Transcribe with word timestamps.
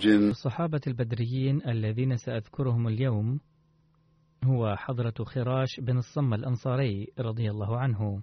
عاجن 0.00 0.30
الصحابة 0.30 0.80
البدريين 0.86 1.68
الذين 1.68 2.16
سأذكرهم 2.16 2.88
اليوم 2.88 3.40
هو 4.44 4.76
حضرة 4.76 5.14
خراش 5.24 5.80
بن 5.80 5.98
الصم 5.98 6.34
الأنصاري 6.34 7.06
رضي 7.18 7.50
الله 7.50 7.78
عنه. 7.78 8.22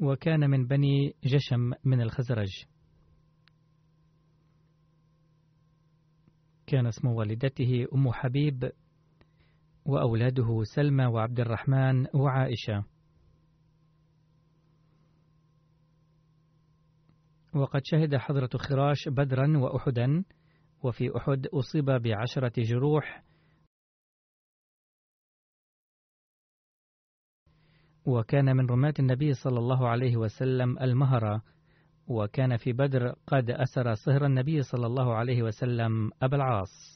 وكان 0.00 0.50
من 0.50 0.66
بني 0.66 1.14
جشم 1.24 1.72
من 1.84 2.00
الخزرج. 2.00 2.64
كان 6.66 6.86
اسم 6.86 7.08
والدته 7.08 7.86
أم 7.94 8.12
حبيب 8.12 8.70
وأولاده 9.84 10.62
سلمى 10.74 11.06
وعبد 11.06 11.40
الرحمن 11.40 12.06
وعائشة. 12.14 12.84
وقد 17.56 17.80
شهد 17.84 18.16
حضرة 18.16 18.50
خراش 18.56 19.08
بدرا 19.08 19.58
وأحدا 19.58 20.24
وفي 20.82 21.16
أحد 21.16 21.46
أصيب 21.46 21.84
بعشرة 21.84 22.52
جروح. 22.56 23.22
وكان 28.06 28.56
من 28.56 28.66
رماة 28.66 28.94
النبي 28.98 29.32
صلى 29.32 29.58
الله 29.58 29.88
عليه 29.88 30.16
وسلم 30.16 30.78
المهرة 30.78 31.42
وكان 32.06 32.56
في 32.56 32.72
بدر 32.72 33.14
قد 33.26 33.50
أسر 33.50 33.94
صهر 33.94 34.26
النبي 34.26 34.62
صلى 34.62 34.86
الله 34.86 35.14
عليه 35.14 35.42
وسلم 35.42 36.10
أبا 36.22 36.36
العاص. 36.36 36.95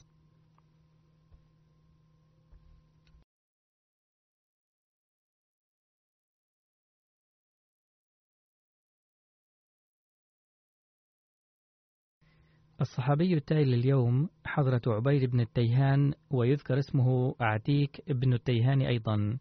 الصحابي 12.81 13.33
التالي 13.33 13.75
اليوم 13.75 14.29
حضرة 14.45 14.81
عبيد 14.87 15.29
بن 15.29 15.39
التيهان 15.39 16.13
ويذكر 16.31 16.79
اسمه 16.79 17.35
عتيك 17.39 18.11
بن 18.11 18.33
التيهان 18.33 18.81
أيضا. 18.81 19.37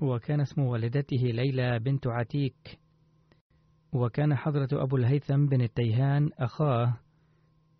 وكان 0.00 0.40
اسم 0.40 0.62
والدته 0.62 1.16
ليلى 1.16 1.78
بنت 1.78 2.06
عتيك. 2.06 2.78
وكان 3.92 4.34
حضرة 4.34 4.68
أبو 4.72 4.96
الهيثم 4.96 5.46
بن 5.46 5.60
التيهان 5.60 6.30
أخاه 6.38 7.00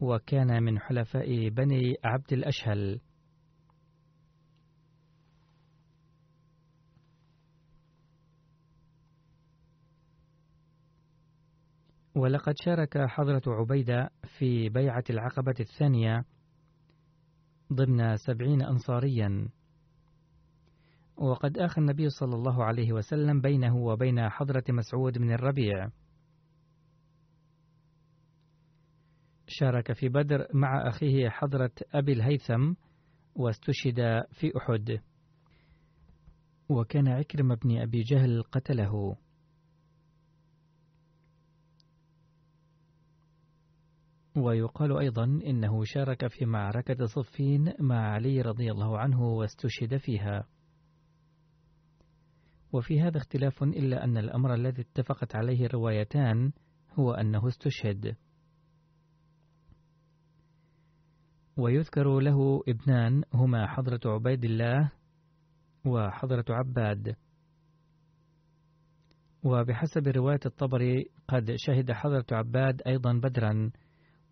وكان 0.01 0.63
من 0.63 0.79
حلفاء 0.79 1.49
بني 1.49 1.97
عبد 2.05 2.33
الأشهل. 2.33 3.01
ولقد 12.21 12.55
شارك 12.65 12.99
حضرة 12.99 13.43
عبيدة 13.47 14.11
في 14.39 14.69
بيعة 14.69 15.05
العقبة 15.11 15.55
الثانية 15.61 16.25
ضمن 17.73 18.17
سبعين 18.17 18.63
أنصاريا. 18.63 19.49
وقد 21.17 21.59
آخى 21.59 21.81
النبي 21.81 22.09
صلى 22.09 22.35
الله 22.35 22.65
عليه 22.65 22.93
وسلم 22.93 23.41
بينه 23.41 23.77
وبين 23.77 24.29
حضرة 24.29 24.65
مسعود 24.69 25.19
بن 25.19 25.33
الربيع. 25.33 25.89
شارك 29.47 29.93
في 29.93 30.09
بدر 30.09 30.47
مع 30.55 30.89
أخيه 30.89 31.29
حضرة 31.29 31.73
أبي 31.95 32.13
الهيثم 32.13 32.73
واستشهد 33.35 34.25
في 34.33 34.53
أحد. 34.57 35.01
وكان 36.69 37.09
عكرم 37.09 37.55
بن 37.55 37.81
أبي 37.81 38.03
جهل 38.03 38.43
قتله. 38.43 39.17
ويقال 44.37 44.99
أيضا 44.99 45.25
إنه 45.25 45.85
شارك 45.85 46.27
في 46.27 46.47
معركة 46.47 47.07
صفين 47.07 47.73
مع 47.81 48.13
علي 48.13 48.41
رضي 48.41 48.71
الله 48.71 48.99
عنه 48.99 49.23
واستشهد 49.23 49.97
فيها. 49.97 50.45
وفي 52.73 53.01
هذا 53.01 53.19
اختلاف 53.19 53.63
إلا 53.63 54.05
أن 54.05 54.17
الأمر 54.17 54.55
الذي 54.55 54.83
اتفقت 54.83 55.37
عليه 55.37 55.67
الروايتان 55.67 56.53
هو 56.93 57.13
أنه 57.13 57.49
استشهد. 57.49 58.17
ويذكر 61.57 62.21
له 62.21 62.63
ابنان 62.69 63.23
هما 63.35 63.67
حضرة 63.67 64.01
عبيد 64.07 64.45
الله 64.45 64.93
وحضرة 65.87 66.45
عباد. 66.51 67.17
وبحسب 69.43 70.09
رواية 70.09 70.41
الطبري 70.47 71.11
قد 71.29 71.55
شهد 71.57 71.93
حضرة 71.93 72.27
عباد 72.33 72.83
أيضا 72.87 73.13
بدرا 73.13 73.71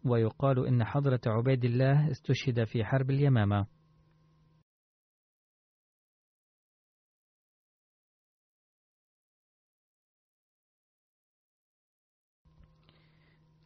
ويقال 0.05 0.67
إن 0.67 0.85
حضرة 0.85 1.21
عبيد 1.27 1.65
الله 1.65 2.11
استشهد 2.11 2.65
في 2.65 2.85
حرب 2.85 3.11
اليمامة. 3.11 3.67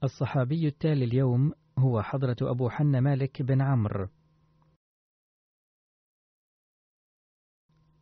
الصحابي 0.05 0.67
التالي 0.69 1.05
اليوم 1.05 1.53
هو 1.79 2.03
حضرة 2.03 2.37
أبو 2.43 2.69
حن 2.69 2.99
مالك 2.99 3.43
بن 3.43 3.63
عمرو. 3.63 4.09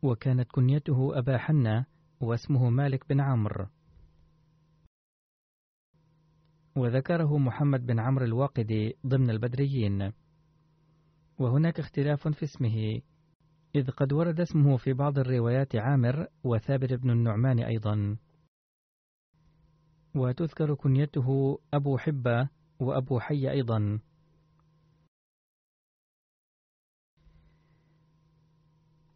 وكانت 0.03 0.53
كنيته 0.53 1.19
أبا 1.19 1.39
حنة 1.39 1.87
واسمه 2.21 2.71
مالك 2.71 3.09
بن 3.09 3.21
عمرو. 3.21 3.67
وذكره 6.77 7.39
محمد 7.39 7.87
بن 7.87 7.99
عمرو 8.01 8.25
الواقدي 8.25 8.97
ضمن 9.07 9.31
البدريين. 9.31 10.13
وهناك 11.39 11.79
اختلاف 11.79 12.29
في 12.29 12.43
اسمه 12.43 13.01
إذ 13.75 13.91
قد 13.91 14.13
ورد 14.13 14.41
اسمه 14.41 14.77
في 14.77 14.93
بعض 14.93 15.19
الروايات 15.19 15.77
عامر 15.77 16.27
وثابت 16.45 16.93
بن 16.93 17.11
النعمان 17.11 17.59
أيضا. 17.59 18.17
وتذكر 20.15 20.75
كنيته 20.75 21.59
أبو 21.75 21.99
حبة 21.99 22.49
وأبو 22.81 23.21
حي 23.21 23.51
أيضا. 23.51 24.01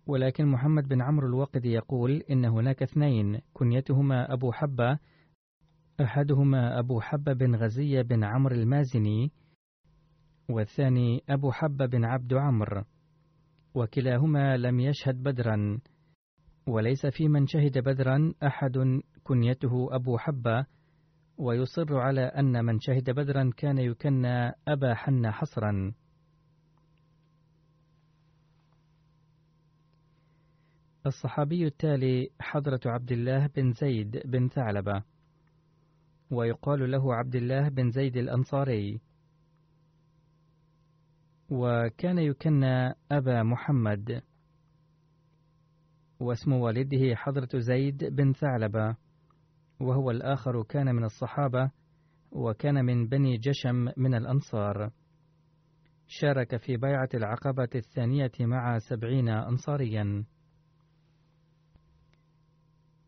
ولكن 0.06 0.46
محمد 0.46 0.88
بن 0.88 1.02
عمرو 1.02 1.26
الوقدي 1.26 1.72
يقول 1.72 2.10
إن 2.30 2.44
هناك 2.44 2.82
اثنين 2.82 3.40
كنيتهما 3.52 4.32
أبو 4.32 4.52
حبة 4.52 4.98
أحدهما 6.00 6.78
أبو 6.78 7.00
حبة 7.00 7.32
بن 7.32 7.54
غزية 7.54 8.02
بن 8.02 8.24
عمرو 8.24 8.54
المازني 8.54 9.32
والثاني 10.48 11.22
أبو 11.28 11.52
حبة 11.52 11.86
بن 11.86 12.04
عبد 12.04 12.34
عمرو 12.34 12.84
وكلاهما 13.74 14.56
لم 14.56 14.80
يشهد 14.80 15.22
بدرا 15.22 15.78
وليس 16.66 17.06
في 17.06 17.28
من 17.28 17.46
شهد 17.46 17.78
بدرا 17.78 18.32
أحد 18.42 19.00
كنيته 19.24 19.88
أبو 19.94 20.18
حبة 20.18 20.66
ويصر 21.38 21.96
على 21.96 22.20
أن 22.20 22.64
من 22.64 22.80
شهد 22.80 23.10
بدرا 23.10 23.50
كان 23.56 23.78
يكنى 23.78 24.52
أبا 24.68 24.94
حن 24.94 25.30
حصرا. 25.30 25.94
الصحابي 31.06 31.66
التالي 31.66 32.28
حضرة 32.40 32.80
عبد 32.86 33.12
الله 33.12 33.46
بن 33.46 33.72
زيد 33.72 34.22
بن 34.24 34.48
ثعلبة. 34.48 35.02
ويقال 36.30 36.90
له 36.90 37.14
عبد 37.14 37.34
الله 37.34 37.68
بن 37.68 37.90
زيد 37.90 38.16
الأنصاري. 38.16 39.00
وكان 41.50 42.18
يكنى 42.18 42.94
أبا 43.12 43.42
محمد. 43.42 44.22
واسم 46.20 46.52
والده 46.52 47.14
حضرة 47.14 47.48
زيد 47.54 48.04
بن 48.04 48.32
ثعلبة. 48.32 48.96
وهو 49.80 50.10
الآخر 50.10 50.62
كان 50.62 50.94
من 50.94 51.04
الصحابة 51.04 51.70
وكان 52.32 52.84
من 52.84 53.08
بني 53.08 53.36
جشم 53.36 53.88
من 53.96 54.14
الأنصار. 54.14 54.90
شارك 56.06 56.56
في 56.56 56.76
بيعة 56.76 57.08
العقبة 57.14 57.68
الثانية 57.74 58.32
مع 58.40 58.78
سبعين 58.78 59.28
أنصاريا. 59.28 60.24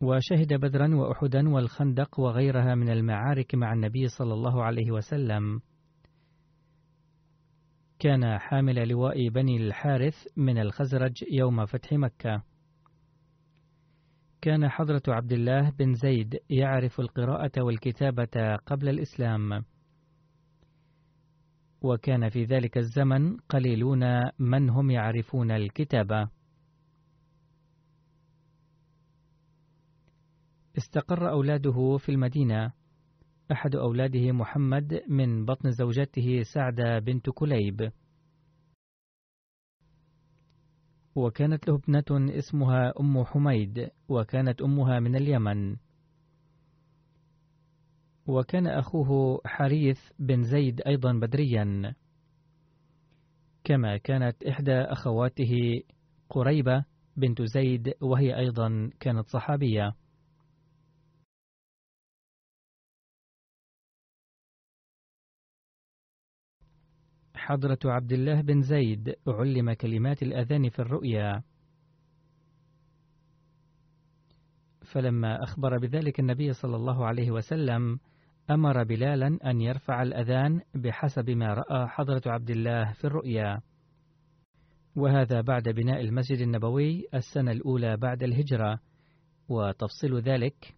وشهد 0.01 0.53
بدرا 0.53 0.95
وأحدا 0.95 1.49
والخندق 1.49 2.19
وغيرها 2.19 2.75
من 2.75 2.89
المعارك 2.89 3.55
مع 3.55 3.73
النبي 3.73 4.07
صلى 4.07 4.33
الله 4.33 4.63
عليه 4.63 4.91
وسلم. 4.91 5.61
كان 7.99 8.37
حامل 8.37 8.87
لواء 8.87 9.29
بني 9.29 9.57
الحارث 9.57 10.15
من 10.37 10.57
الخزرج 10.57 11.23
يوم 11.31 11.65
فتح 11.65 11.93
مكة. 11.93 12.43
كان 14.41 14.69
حضرة 14.69 15.01
عبد 15.07 15.31
الله 15.31 15.69
بن 15.69 15.93
زيد 15.93 16.39
يعرف 16.49 16.99
القراءة 16.99 17.61
والكتابة 17.61 18.55
قبل 18.65 18.89
الإسلام. 18.89 19.63
وكان 21.81 22.29
في 22.29 22.43
ذلك 22.43 22.77
الزمن 22.77 23.37
قليلون 23.37 24.03
من 24.39 24.69
هم 24.69 24.91
يعرفون 24.91 25.51
الكتابة. 25.51 26.36
استقر 30.77 31.29
أولاده 31.29 31.97
في 31.97 32.09
المدينة. 32.09 32.71
أحد 33.51 33.75
أولاده 33.75 34.31
محمد 34.31 35.01
من 35.07 35.45
بطن 35.45 35.71
زوجته 35.71 36.43
سعدة 36.43 36.99
بنت 36.99 37.29
كليب. 37.29 37.91
وكانت 41.15 41.67
له 41.67 41.75
ابنة 41.75 42.37
اسمها 42.37 42.93
أم 42.99 43.23
حميد 43.23 43.89
وكانت 44.09 44.61
أمها 44.61 44.99
من 44.99 45.15
اليمن. 45.15 45.75
وكان 48.27 48.67
أخوه 48.67 49.41
حريث 49.45 49.99
بن 50.19 50.43
زيد 50.43 50.81
أيضا 50.81 51.13
بدريا. 51.13 51.95
كما 53.63 53.97
كانت 53.97 54.43
إحدى 54.43 54.75
أخواته 54.81 55.81
قريبة 56.29 56.85
بنت 57.17 57.41
زيد 57.41 57.93
وهي 58.01 58.39
أيضا 58.39 58.89
كانت 58.99 59.27
صحابية. 59.27 59.95
حضرة 67.47 67.79
عبد 67.85 68.13
الله 68.13 68.41
بن 68.41 68.61
زيد 68.61 69.15
علم 69.27 69.73
كلمات 69.73 70.23
الأذان 70.23 70.69
في 70.69 70.79
الرؤيا. 70.79 71.43
فلما 74.93 75.43
أخبر 75.43 75.77
بذلك 75.77 76.19
النبي 76.19 76.53
صلى 76.53 76.75
الله 76.75 77.05
عليه 77.05 77.31
وسلم 77.31 77.99
أمر 78.49 78.83
بلالا 78.83 79.39
أن 79.45 79.61
يرفع 79.61 80.01
الأذان 80.01 80.61
بحسب 80.75 81.29
ما 81.29 81.53
رأى 81.53 81.87
حضرة 81.87 82.21
عبد 82.25 82.49
الله 82.49 82.93
في 82.93 83.05
الرؤيا. 83.05 83.61
وهذا 84.95 85.41
بعد 85.41 85.69
بناء 85.69 86.01
المسجد 86.01 86.39
النبوي 86.39 87.07
السنة 87.13 87.51
الأولى 87.51 87.97
بعد 87.97 88.23
الهجرة. 88.23 88.79
وتفصيل 89.49 90.19
ذلك 90.19 90.75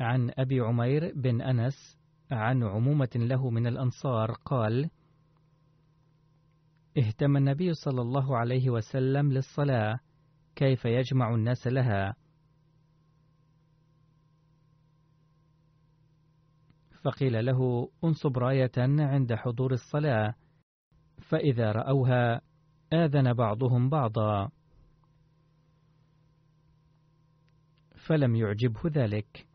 عن 0.00 0.30
أبي 0.38 0.60
عمير 0.60 1.12
بن 1.14 1.42
أنس 1.42 1.98
عن 2.30 2.62
عمومة 2.62 3.10
له 3.14 3.50
من 3.50 3.66
الأنصار 3.66 4.32
قال: 4.32 4.90
اهتم 6.98 7.36
النبي 7.36 7.74
صلى 7.74 8.02
الله 8.02 8.36
عليه 8.36 8.70
وسلم 8.70 9.32
للصلاة 9.32 10.00
كيف 10.56 10.84
يجمع 10.84 11.34
الناس 11.34 11.66
لها؟ 11.66 12.14
فقيل 17.02 17.46
له 17.46 17.90
انصب 18.04 18.38
راية 18.38 18.72
عند 18.78 19.34
حضور 19.34 19.72
الصلاة 19.72 20.34
فإذا 21.28 21.72
رأوها 21.72 22.40
آذن 22.92 23.32
بعضهم 23.32 23.88
بعضا. 23.88 24.50
فلم 28.06 28.36
يعجبه 28.36 28.80
ذلك. 28.86 29.47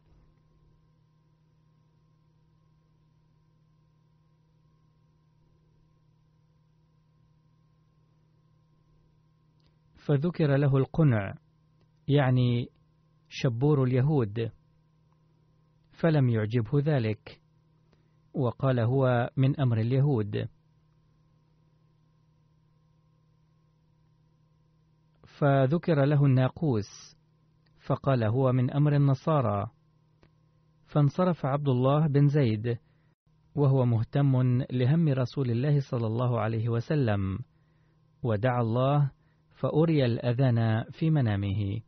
فذكر 10.06 10.56
له 10.56 10.78
القنع 10.78 11.36
يعني 12.08 12.70
شبور 13.30 13.84
اليهود 13.84 14.52
فلم 15.92 16.30
يعجبه 16.30 16.80
ذلك 16.80 17.42
وقال 18.34 18.80
هو 18.80 19.30
من 19.38 19.60
أمر 19.60 19.80
اليهود. 19.80 20.48
فذكر 25.40 26.06
له 26.06 26.26
الناقوس 26.26 27.18
فقال 27.86 28.24
هو 28.24 28.52
من 28.52 28.72
أمر 28.72 28.96
النصارى. 28.96 29.72
فانصرف 30.86 31.46
عبد 31.46 31.68
الله 31.68 32.08
بن 32.08 32.28
زيد 32.28 32.78
وهو 33.56 33.86
مهتم 33.86 34.62
لهم 34.72 35.10
رسول 35.10 35.52
الله 35.52 35.80
صلى 35.80 36.08
الله 36.08 36.40
عليه 36.40 36.70
وسلم 36.70 37.40
ودعا 38.24 38.62
الله 38.62 39.12
فأري 39.64 40.06
الأذان 40.06 40.84
في 40.92 41.10
منامه. 41.10 41.82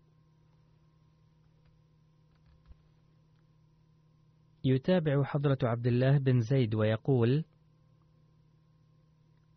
يتابع 4.63 5.24
حضرة 5.24 5.58
عبد 5.63 5.88
الله 5.88 6.17
بن 6.17 6.39
زيد 6.39 6.75
ويقول 6.75 7.46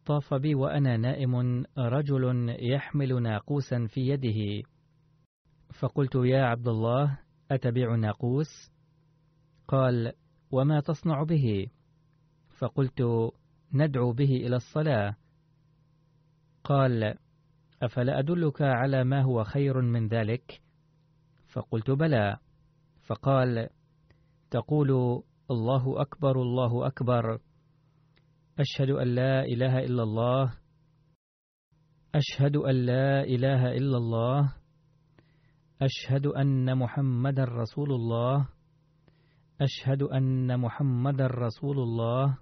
طاف 0.07 0.35
بي 0.35 0.55
وأنا 0.55 0.97
نائم 0.97 1.65
رجل 1.79 2.57
يحمل 2.73 3.23
ناقوسا 3.23 3.87
في 3.87 4.01
يده. 4.01 4.69
فقلت 5.81 6.15
يا 6.15 6.45
عبد 6.45 6.69
الله 6.69 7.19
أتبيع 7.51 7.95
ناقوس؟ 7.95 8.73
قال 9.69 10.13
وما 10.51 10.81
تصنع 10.81 11.23
به؟ 11.23 11.67
فقلت 12.59 13.03
ندعو 13.73 14.13
به 14.13 14.37
إلى 14.37 14.57
الصلاة. 14.57 15.17
قال 16.65 17.19
أفلا 17.83 18.19
أدلك 18.19 18.63
على 18.63 19.05
ما 19.05 19.23
هو 19.23 19.45
خير 19.45 19.81
من 19.81 20.09
ذلك؟ 20.09 20.61
فقلت 21.47 21.91
بلى. 21.91 22.37
فقال 23.07 23.69
تقول 24.51 25.23
الله 25.51 26.01
أكبر 26.01 26.43
الله 26.43 26.87
أكبر. 26.87 27.39
أشهد 28.59 28.91
أن 28.91 29.15
لا 29.15 29.45
إله 29.45 29.79
إلا 29.79 30.03
الله. 30.03 30.55
أشهد 32.15 32.57
أن 32.57 32.75
لا 32.75 33.25
إله 33.25 33.77
إلا 33.77 33.97
الله. 33.97 34.53
أشهد 35.83 36.27
أن 36.27 36.79
محمد 36.79 37.41
رسول 37.41 37.93
الله. 37.93 38.49
أشهد 39.61 40.03
أن 40.03 40.61
محمد 40.61 41.21
رسول 41.21 41.79
الله. 41.79 42.39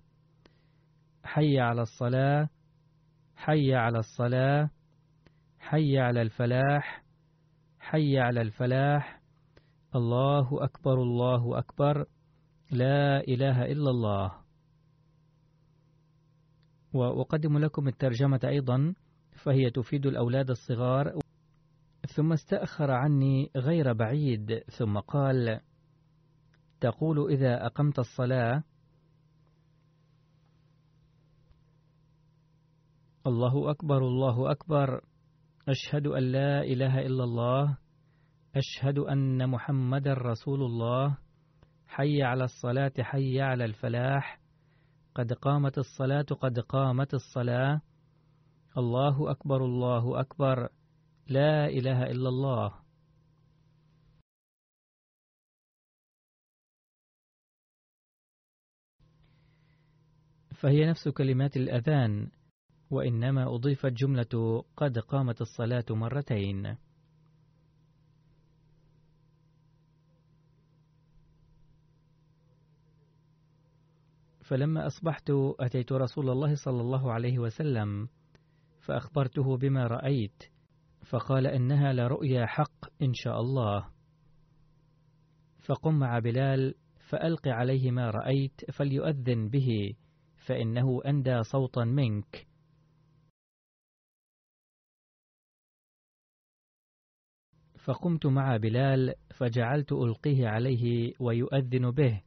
حي 1.25 1.61
على 1.61 1.83
الصلاة. 1.83 2.49
حي 3.37 3.75
على 3.75 3.99
الصلاة. 3.99 4.71
حي 5.69 5.99
على 5.99 6.23
الفلاح 6.23 7.07
حي 7.87 8.19
على 8.19 8.41
الفلاح. 8.41 9.23
الله 9.95 10.65
أكبر 10.65 11.03
الله 11.03 11.59
أكبر. 11.59 12.07
لا 12.71 13.21
إله 13.21 13.73
إلا 13.73 13.91
الله. 13.91 14.33
وأقدم 16.93 17.59
لكم 17.59 17.89
الترجمة 17.89 18.41
أيضا 18.45 18.95
فهي 19.45 19.71
تفيد 19.71 20.07
الأولاد 20.07 20.51
الصغار. 20.51 21.19
ثم 22.15 22.33
استأخر 22.33 22.91
عني 22.91 23.51
غير 23.57 23.93
بعيد 23.93 24.63
ثم 24.79 24.99
قال 24.99 25.61
تقول 26.81 27.33
إذا 27.33 27.67
أقمت 27.67 27.99
الصلاة. 27.99 28.63
الله 33.27 33.71
أكبر 33.71 33.99
الله 33.99 34.51
أكبر. 34.51 35.06
أشهد 35.69 36.07
أن 36.07 36.23
لا 36.23 36.63
إله 36.63 36.99
إلا 36.99 37.25
الله 37.25 37.79
أشهد 38.57 38.99
أن 38.99 39.51
محمد 39.51 40.09
رسول 40.09 40.63
الله 40.63 41.19
حي 41.87 42.23
على 42.23 42.45
الصلاة 42.45 42.93
حي 43.01 43.41
على 43.41 43.65
الفلاح 43.65 44.41
قد 45.15 45.33
قامت 45.33 45.79
الصلاة 45.79 46.23
قد 46.23 46.59
قامت 46.59 47.15
الصلاة. 47.15 47.81
الله 48.79 49.31
أكبر 49.31 49.65
الله 49.65 50.21
أكبر. 50.21 50.69
لا 51.27 51.67
إله 51.67 52.03
إلا 52.03 52.29
الله. 52.29 52.73
فهي 60.61 60.87
نفس 60.87 61.09
كلمات 61.09 61.57
الأذان. 61.57 62.31
وإنما 62.91 63.55
أضيفت 63.55 63.93
جملة 63.93 64.65
قد 64.77 64.99
قامت 64.99 65.41
الصلاة 65.41 65.85
مرتين. 65.91 66.77
فلما 74.41 74.87
أصبحت 74.87 75.31
أتيت 75.61 75.93
رسول 75.93 76.31
الله 76.31 76.55
صلى 76.55 76.81
الله 76.81 77.13
عليه 77.13 77.39
وسلم 77.39 78.09
فأخبرته 78.81 79.57
بما 79.57 79.87
رأيت 79.87 80.43
فقال 81.05 81.47
إنها 81.47 81.93
لرؤيا 81.93 82.47
حق 82.47 83.03
إن 83.03 83.15
شاء 83.15 83.41
الله. 83.41 83.89
فقم 85.65 85.99
مع 85.99 86.19
بلال 86.19 86.75
فألق 87.09 87.49
عليه 87.49 87.91
ما 87.91 88.11
رأيت 88.11 88.71
فليؤذن 88.71 89.49
به 89.49 89.95
فإنه 90.47 91.01
أندى 91.07 91.43
صوتا 91.43 91.85
منك. 91.85 92.47
فقمت 97.87 98.27
مع 98.27 98.57
بلال 98.57 99.15
فجعلت 99.31 99.93
ألقيه 99.93 100.49
عليه 100.49 101.13
ويؤذن 101.21 101.91
به. 101.91 102.21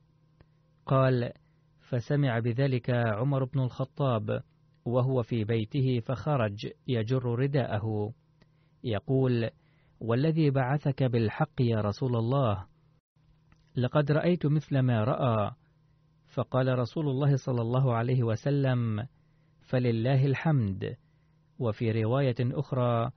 قال 0.85 1.31
فسمع 1.79 2.39
بذلك 2.39 2.89
عمر 2.89 3.43
بن 3.43 3.59
الخطاب 3.59 4.43
وهو 4.85 5.23
في 5.23 5.43
بيته 5.43 5.99
فخرج 5.99 6.67
يجر 6.87 7.25
رداءه. 7.25 8.13
يقول 8.83 9.49
والذي 9.99 10.49
بعثك 10.49 11.03
بالحق 11.03 11.61
يا 11.61 11.81
رسول 11.81 12.15
الله 12.15 12.65
لقد 13.75 14.11
رأيت 14.11 14.45
مثل 14.45 14.79
ما 14.79 15.03
رأى. 15.03 15.51
فقال 16.27 16.79
رسول 16.79 17.07
الله 17.07 17.35
صلى 17.35 17.61
الله 17.61 17.95
عليه 17.95 18.23
وسلم 18.23 19.07
فلله 19.61 20.25
الحمد. 20.25 20.95
وفي 21.59 21.91
رواية 21.91 22.35
أخرى 22.39 23.11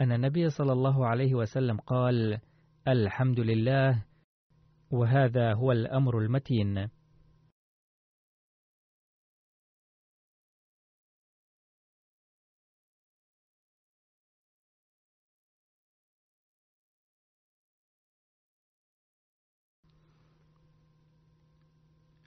أن 0.00 0.12
النبي 0.12 0.50
صلى 0.50 0.72
الله 0.72 1.06
عليه 1.06 1.34
وسلم 1.34 1.80
قال 1.80 2.40
الحمد 2.88 3.40
لله 3.40 4.04
وهذا 4.90 5.54
هو 5.54 5.72
الأمر 5.72 6.18
المتين. 6.18 6.88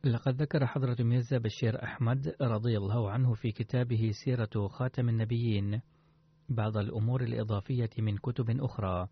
لقد 0.04 0.42
ذكر 0.42 0.66
حضرة 0.66 0.98
ميرزا 1.00 1.38
بشير 1.38 1.84
أحمد 1.84 2.36
رضي 2.42 2.78
الله 2.78 3.12
عنه 3.12 3.34
في 3.34 3.52
كتابه 3.52 4.12
سيرة 4.26 4.68
خاتم 4.68 5.10
النبيين. 5.10 5.82
بعض 6.50 6.78
الأمور 6.78 7.24
الإضافية 7.24 7.90
من 7.98 8.18
كتب 8.18 8.50
أخرى 8.50 9.08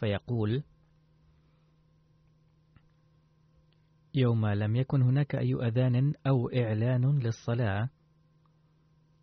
فيقول 0.00 0.62
يوم 4.14 4.46
لم 4.46 4.76
يكن 4.76 5.02
هناك 5.02 5.34
أي 5.34 5.54
أذان 5.54 6.12
أو 6.26 6.48
إعلان 6.48 7.18
للصلاة 7.18 7.88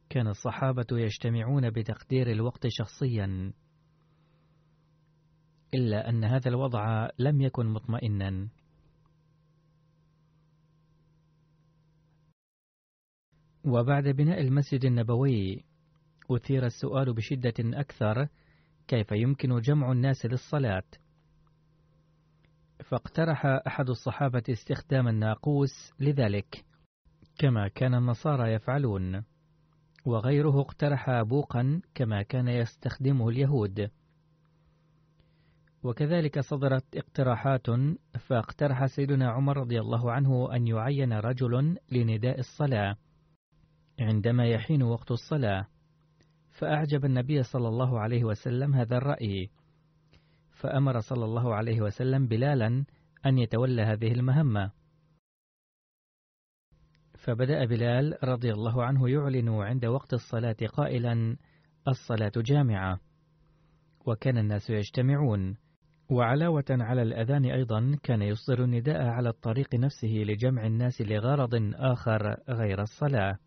كان 0.09 0.27
الصحابة 0.27 0.87
يجتمعون 0.91 1.69
بتقدير 1.69 2.31
الوقت 2.31 2.67
شخصيا 2.67 3.53
إلا 5.73 6.09
أن 6.09 6.23
هذا 6.23 6.49
الوضع 6.49 7.09
لم 7.19 7.41
يكن 7.41 7.65
مطمئنا. 7.65 8.49
وبعد 13.65 14.03
بناء 14.07 14.41
المسجد 14.41 14.85
النبوي 14.85 15.65
أثير 16.31 16.65
السؤال 16.65 17.13
بشدة 17.13 17.53
أكثر 17.59 18.27
كيف 18.87 19.11
يمكن 19.11 19.59
جمع 19.59 19.91
الناس 19.91 20.25
للصلاة؟ 20.25 20.83
فاقترح 22.83 23.45
أحد 23.45 23.89
الصحابة 23.89 24.43
استخدام 24.49 25.07
الناقوس 25.07 25.93
لذلك 25.99 26.65
كما 27.37 27.67
كان 27.67 27.93
النصارى 27.93 28.53
يفعلون 28.53 29.23
وغيره 30.05 30.61
اقترح 30.61 31.21
بوقا 31.21 31.81
كما 31.95 32.21
كان 32.21 32.47
يستخدمه 32.47 33.29
اليهود. 33.29 33.89
وكذلك 35.83 36.39
صدرت 36.39 36.95
اقتراحات 36.95 37.67
فاقترح 38.19 38.85
سيدنا 38.85 39.29
عمر 39.29 39.57
رضي 39.57 39.79
الله 39.79 40.11
عنه 40.11 40.55
أن 40.55 40.67
يعين 40.67 41.13
رجل 41.13 41.77
لنداء 41.91 42.39
الصلاة 42.39 42.95
عندما 43.99 44.47
يحين 44.47 44.83
وقت 44.83 45.11
الصلاة. 45.11 45.67
فأعجب 46.55 47.05
النبي 47.05 47.43
صلى 47.43 47.67
الله 47.67 47.99
عليه 47.99 48.23
وسلم 48.23 48.73
هذا 48.75 48.97
الرأي. 48.97 49.49
فأمر 50.51 50.99
صلى 50.99 51.25
الله 51.25 51.55
عليه 51.55 51.81
وسلم 51.81 52.27
بلالا 52.27 52.85
أن 53.25 53.37
يتولى 53.37 53.81
هذه 53.81 54.11
المهمة. 54.11 54.71
فبدأ 57.17 57.65
بلال 57.65 58.17
رضي 58.23 58.51
الله 58.51 58.83
عنه 58.83 59.09
يعلن 59.09 59.49
عند 59.49 59.85
وقت 59.85 60.13
الصلاة 60.13 60.55
قائلا 60.73 61.37
الصلاة 61.87 62.31
جامعة. 62.37 62.99
وكان 64.05 64.37
الناس 64.37 64.69
يجتمعون. 64.69 65.57
وعلاوة 66.09 66.65
على 66.69 67.01
الأذان 67.01 67.45
أيضا 67.45 67.97
كان 68.03 68.21
يصدر 68.21 68.63
النداء 68.63 69.01
على 69.07 69.29
الطريق 69.29 69.75
نفسه 69.75 70.07
لجمع 70.07 70.65
الناس 70.65 71.01
لغرض 71.01 71.73
آخر 71.75 72.37
غير 72.49 72.81
الصلاة. 72.81 73.37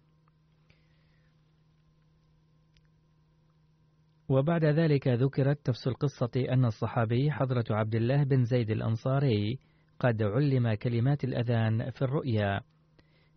وبعد 4.28 4.64
ذلك 4.64 5.08
ذكرت 5.08 5.68
نفس 5.68 5.88
القصة 5.88 6.30
أن 6.37 6.64
الصحابي 6.64 7.30
حضرة 7.30 7.64
عبد 7.70 7.94
الله 7.94 8.25
بن 8.25 8.44
زيد 8.44 8.70
الأنصاري 8.70 9.58
قد 9.99 10.23
علم 10.23 10.75
كلمات 10.75 11.25
الأذان 11.25 11.90
في 11.90 12.02
الرؤيا 12.02 12.61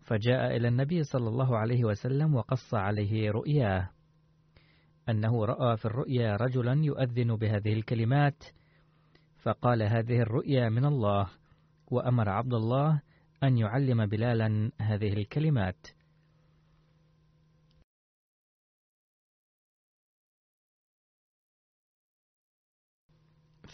فجاء 0.00 0.56
إلى 0.56 0.68
النبي 0.68 1.02
صلى 1.02 1.28
الله 1.28 1.58
عليه 1.58 1.84
وسلم 1.84 2.34
وقص 2.34 2.74
عليه 2.74 3.30
رؤياه. 3.30 3.90
أنه 5.08 5.44
رأى 5.44 5.76
في 5.76 5.84
الرؤيا 5.84 6.36
رجلا 6.36 6.84
يؤذن 6.84 7.36
بهذه 7.36 7.72
الكلمات 7.72 8.44
فقال 9.42 9.82
هذه 9.82 10.20
الرؤيا 10.20 10.68
من 10.68 10.84
الله 10.84 11.30
وأمر 11.90 12.28
عبد 12.28 12.54
الله 12.54 13.00
أن 13.42 13.58
يعلم 13.58 14.06
بلالا 14.06 14.70
هذه 14.80 15.12
الكلمات. 15.12 15.86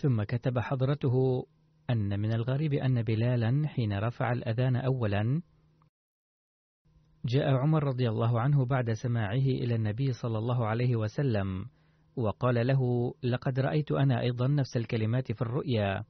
ثم 0.00 0.23
كتب 0.23 0.59
حضرته 0.59 1.47
أن 1.90 2.21
من 2.21 2.33
الغريب 2.33 2.73
أن 2.73 3.02
بلالا 3.02 3.69
حين 3.69 3.99
رفع 3.99 4.33
الأذان 4.33 4.76
أولا 4.76 5.43
جاء 7.25 7.55
عمر 7.55 7.85
رضي 7.85 8.09
الله 8.09 8.40
عنه 8.40 8.64
بعد 8.64 8.93
سماعه 8.93 9.33
إلى 9.35 9.75
النبي 9.75 10.12
صلى 10.12 10.38
الله 10.38 10.67
عليه 10.67 10.97
وسلم 10.97 11.67
وقال 12.17 12.67
له 12.67 13.14
لقد 13.23 13.61
رأيت 13.61 13.93
أنا 13.93 14.21
أيضا 14.21 14.47
نفس 14.47 14.76
الكلمات 14.76 15.33
في 15.33 15.43
الرؤيا. 15.43 16.05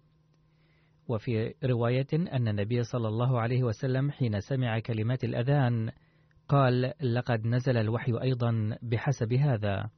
وفي 1.08 1.54
رواية 1.64 2.06
أن 2.12 2.48
النبي 2.48 2.82
صلى 2.82 3.08
الله 3.08 3.40
عليه 3.40 3.62
وسلم 3.62 4.10
حين 4.10 4.40
سمع 4.40 4.78
كلمات 4.78 5.24
الأذان 5.24 5.90
قال 6.48 6.92
لقد 7.00 7.46
نزل 7.46 7.76
الوحي 7.76 8.12
أيضا 8.22 8.78
بحسب 8.82 9.32
هذا. 9.32 9.90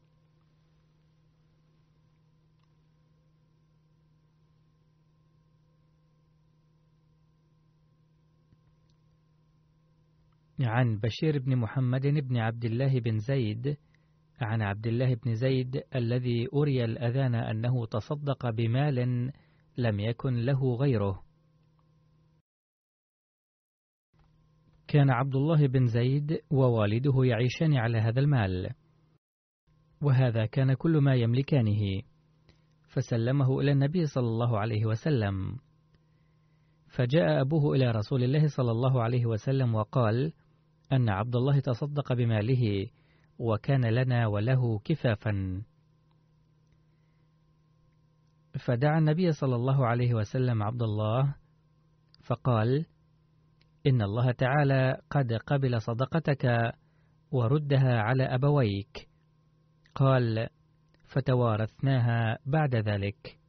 عن 10.63 10.99
بشير 10.99 11.39
بن 11.39 11.57
محمد 11.57 12.07
بن 12.07 12.37
عبد 12.37 12.65
الله 12.65 13.01
بن 13.01 13.19
زيد 13.19 13.77
عن 14.41 14.63
عبد 14.63 14.87
الله 14.87 15.15
بن 15.15 15.35
زيد 15.35 15.83
الذي 15.95 16.49
أري 16.55 16.85
الأذان 16.85 17.35
أنه 17.35 17.87
تصدق 17.87 18.51
بمال 18.51 19.31
لم 19.79 20.01
يكن 20.01 20.35
له 20.35 20.75
غيره. 20.75 21.23
كان 24.89 25.11
عبد 25.11 25.37
الله 25.37 25.67
بن 25.67 25.87
زيد 25.87 26.41
ووالده 26.51 27.25
يعيشان 27.25 27.77
على 27.77 27.99
هذا 27.99 28.21
المال 28.21 28.71
وهذا 30.03 30.47
كان 30.47 30.75
كل 30.75 30.99
ما 30.99 31.15
يملكانه. 31.15 32.03
فسلمه 32.89 33.61
إلى 33.61 33.73
النبي 33.73 34.07
صلى 34.07 34.27
الله 34.27 34.59
عليه 34.59 34.87
وسلم. 34.87 35.59
فجاء 36.89 37.41
أبوه 37.41 37.75
إلى 37.75 37.91
رسول 37.91 38.25
الله 38.25 38.47
صلى 38.47 38.71
الله 38.71 39.03
عليه 39.03 39.27
وسلم 39.27 39.75
وقال 39.75 40.33
أن 40.93 41.09
عبد 41.09 41.37
الله 41.37 41.61
تصدق 41.61 42.13
بماله 42.13 42.87
وكان 43.39 43.85
لنا 43.85 44.27
وله 44.27 44.79
كفافا. 44.79 45.63
فدعا 48.67 48.99
النبي 48.99 49.33
صلى 49.33 49.57
الله 49.57 49.87
عليه 49.87 50.15
وسلم 50.15 50.63
عبد 50.63 50.83
الله 50.83 51.35
فقال 52.23 52.87
إن 53.87 54.03
الله 54.03 54.33
تعالى 54.33 55.01
قد 55.11 55.33
قبل 55.33 55.83
صدقتك 55.83 56.73
وردها 57.31 58.01
على 58.01 58.25
أبويك. 58.25 59.09
قال 59.95 60.49
فتوارثناها 61.05 62.39
بعد 62.47 62.75
ذلك. 62.77 63.40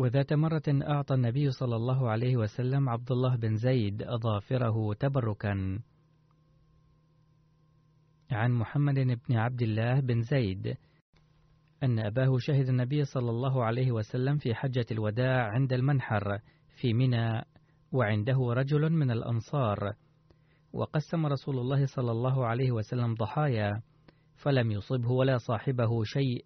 وذات 0.00 0.32
مرة 0.32 0.62
أعطى 0.68 1.14
النبي 1.14 1.50
صلى 1.50 1.76
الله 1.76 2.10
عليه 2.10 2.36
وسلم 2.36 2.88
عبد 2.88 3.12
الله 3.12 3.36
بن 3.36 3.56
زيد 3.56 4.02
أظافره 4.02 4.94
تبركا. 4.94 5.80
عن 8.30 8.52
محمد 8.52 8.94
بن 8.94 9.36
عبد 9.36 9.62
الله 9.62 10.00
بن 10.00 10.22
زيد 10.22 10.76
أن 11.82 11.98
أباه 11.98 12.38
شهد 12.38 12.68
النبي 12.68 13.04
صلى 13.04 13.30
الله 13.30 13.64
عليه 13.64 13.92
وسلم 13.92 14.38
في 14.38 14.54
حجة 14.54 14.86
الوداع 14.90 15.48
عند 15.48 15.72
المنحر 15.72 16.38
في 16.80 16.92
منى 16.94 17.42
وعنده 17.92 18.38
رجل 18.40 18.92
من 18.92 19.10
الأنصار. 19.10 19.92
وقسم 20.72 21.26
رسول 21.26 21.58
الله 21.58 21.86
صلى 21.86 22.10
الله 22.10 22.46
عليه 22.46 22.72
وسلم 22.72 23.14
ضحايا 23.14 23.82
فلم 24.36 24.70
يصبه 24.70 25.10
ولا 25.10 25.38
صاحبه 25.38 26.04
شيء. 26.04 26.44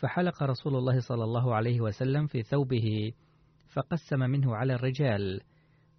فحلق 0.00 0.42
رسول 0.42 0.76
الله 0.76 1.00
صلى 1.00 1.24
الله 1.24 1.54
عليه 1.54 1.80
وسلم 1.80 2.26
في 2.26 2.42
ثوبه 2.42 3.12
فقسم 3.68 4.18
منه 4.18 4.56
على 4.56 4.74
الرجال 4.74 5.40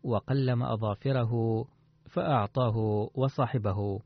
وقلم 0.04 0.64
أظافره 0.64 1.66
فأعطاه 2.10 2.78
وصاحبه. 3.16 4.00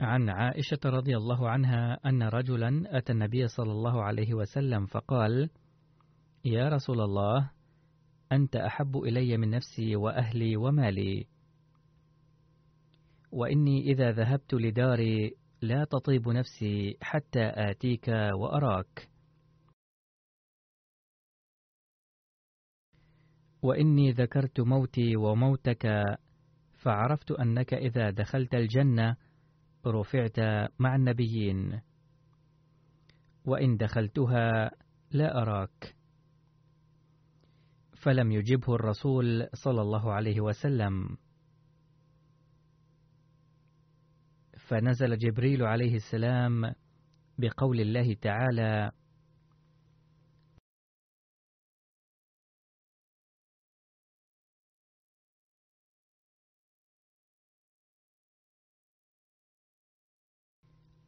عن 0.00 0.28
عائشة 0.28 0.78
رضي 0.84 1.16
الله 1.16 1.48
عنها 1.50 1.98
أن 2.06 2.22
رجلا 2.22 2.98
أتى 2.98 3.12
النبي 3.12 3.48
صلى 3.48 3.72
الله 3.72 4.02
عليه 4.02 4.34
وسلم 4.34 4.86
فقال: 4.86 5.50
يا 6.44 6.68
رسول 6.68 7.00
الله، 7.00 7.50
أنت 8.32 8.56
أحب 8.56 8.96
إلي 8.96 9.36
من 9.36 9.50
نفسي 9.50 9.96
وأهلي 9.96 10.56
ومالي، 10.56 11.26
وإني 13.32 13.80
إذا 13.80 14.12
ذهبت 14.12 14.54
لداري 14.54 15.36
لا 15.62 15.84
تطيب 15.84 16.28
نفسي 16.28 16.96
حتى 17.00 17.52
آتيك 17.54 18.08
وأراك. 18.08 19.08
وإني 23.62 24.12
ذكرت 24.12 24.60
موتي 24.60 25.16
وموتك 25.16 26.04
فعرفت 26.78 27.30
أنك 27.30 27.74
إذا 27.74 28.10
دخلت 28.10 28.54
الجنة 28.54 29.16
رفعت 29.86 30.40
مع 30.78 30.96
النبيين. 30.96 31.80
وإن 33.44 33.76
دخلتها 33.76 34.70
لا 35.10 35.42
أراك. 35.42 35.96
فلم 38.02 38.32
يجبه 38.32 38.74
الرسول 38.74 39.48
صلى 39.54 39.82
الله 39.82 40.12
عليه 40.12 40.40
وسلم. 40.40 41.16
فنزل 44.68 45.18
جبريل 45.18 45.62
عليه 45.62 45.96
السلام 45.96 46.74
بقول 47.38 47.80
الله 47.80 48.14
تعالى 48.14 48.90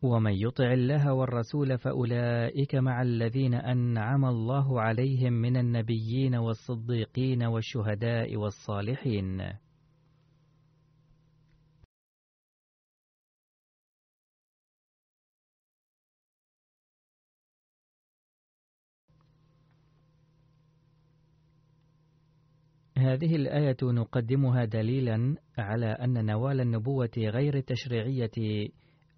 ومن 0.02 0.32
يطع 0.32 0.72
الله 0.72 1.12
والرسول 1.12 1.78
فأولئك 1.78 2.74
مع 2.74 3.02
الذين 3.02 3.54
أنعم 3.54 4.24
الله 4.24 4.80
عليهم 4.80 5.32
من 5.32 5.56
النبيين 5.56 6.34
والصديقين 6.34 7.42
والشهداء 7.42 8.37
والصالحين. 8.37 9.40
هذه 22.98 23.37
الآية 23.37 23.76
نقدمها 23.82 24.64
دليلا 24.64 25.37
على 25.58 25.87
أن 25.87 26.26
نوال 26.26 26.61
النبوة 26.61 27.11
غير 27.16 27.54
التشريعية 27.54 28.30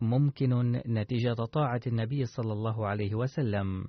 ممكن 0.00 0.82
نتيجة 0.86 1.34
طاعة 1.34 1.80
النبي 1.86 2.24
صلى 2.24 2.52
الله 2.52 2.86
عليه 2.86 3.14
وسلم. 3.14 3.84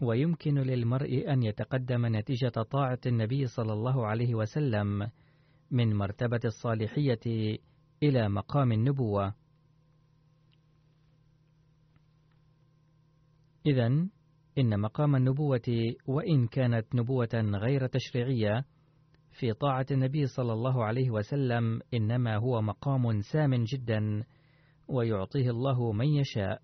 ويمكن 0.00 0.58
للمرء 0.58 1.32
أن 1.32 1.42
يتقدم 1.42 2.16
نتيجة 2.16 2.48
طاعة 2.48 2.98
النبي 3.06 3.46
صلى 3.46 3.72
الله 3.72 4.06
عليه 4.06 4.34
وسلم 4.34 5.10
من 5.70 5.96
مرتبة 5.96 6.40
الصالحية 6.44 7.58
إلى 8.02 8.28
مقام 8.28 8.72
النبوة. 8.72 9.34
إذا 13.66 13.86
إن 14.58 14.80
مقام 14.80 15.16
النبوة 15.16 15.94
وإن 16.06 16.46
كانت 16.46 16.94
نبوة 16.94 17.28
غير 17.34 17.86
تشريعية 17.86 18.64
في 19.32 19.52
طاعة 19.52 19.86
النبي 19.90 20.26
صلى 20.26 20.52
الله 20.52 20.84
عليه 20.84 21.10
وسلم 21.10 21.80
إنما 21.94 22.36
هو 22.36 22.62
مقام 22.62 23.20
سام 23.20 23.64
جدا 23.64 24.24
ويعطيه 24.88 25.50
الله 25.50 25.92
من 25.92 26.06
يشاء. 26.08 26.62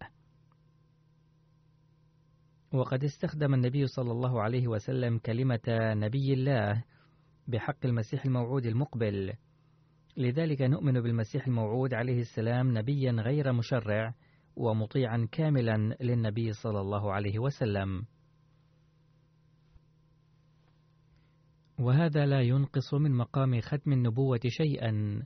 وقد 2.72 3.04
استخدم 3.04 3.54
النبي 3.54 3.86
صلى 3.86 4.12
الله 4.12 4.42
عليه 4.42 4.68
وسلم 4.68 5.18
كلمة 5.18 5.60
نبي 5.94 6.32
الله 6.34 6.84
بحق 7.48 7.86
المسيح 7.86 8.24
الموعود 8.24 8.66
المقبل. 8.66 9.32
لذلك 10.16 10.62
نؤمن 10.62 11.00
بالمسيح 11.00 11.46
الموعود 11.46 11.94
عليه 11.94 12.20
السلام 12.20 12.78
نبيا 12.78 13.12
غير 13.12 13.52
مشرع 13.52 14.14
ومطيعا 14.56 15.28
كاملا 15.32 15.96
للنبي 16.00 16.52
صلى 16.52 16.80
الله 16.80 17.12
عليه 17.12 17.38
وسلم. 17.38 18.06
وهذا 21.78 22.26
لا 22.26 22.40
ينقص 22.40 22.94
من 22.94 23.12
مقام 23.12 23.60
ختم 23.60 23.92
النبوة 23.92 24.40
شيئا، 24.46 25.22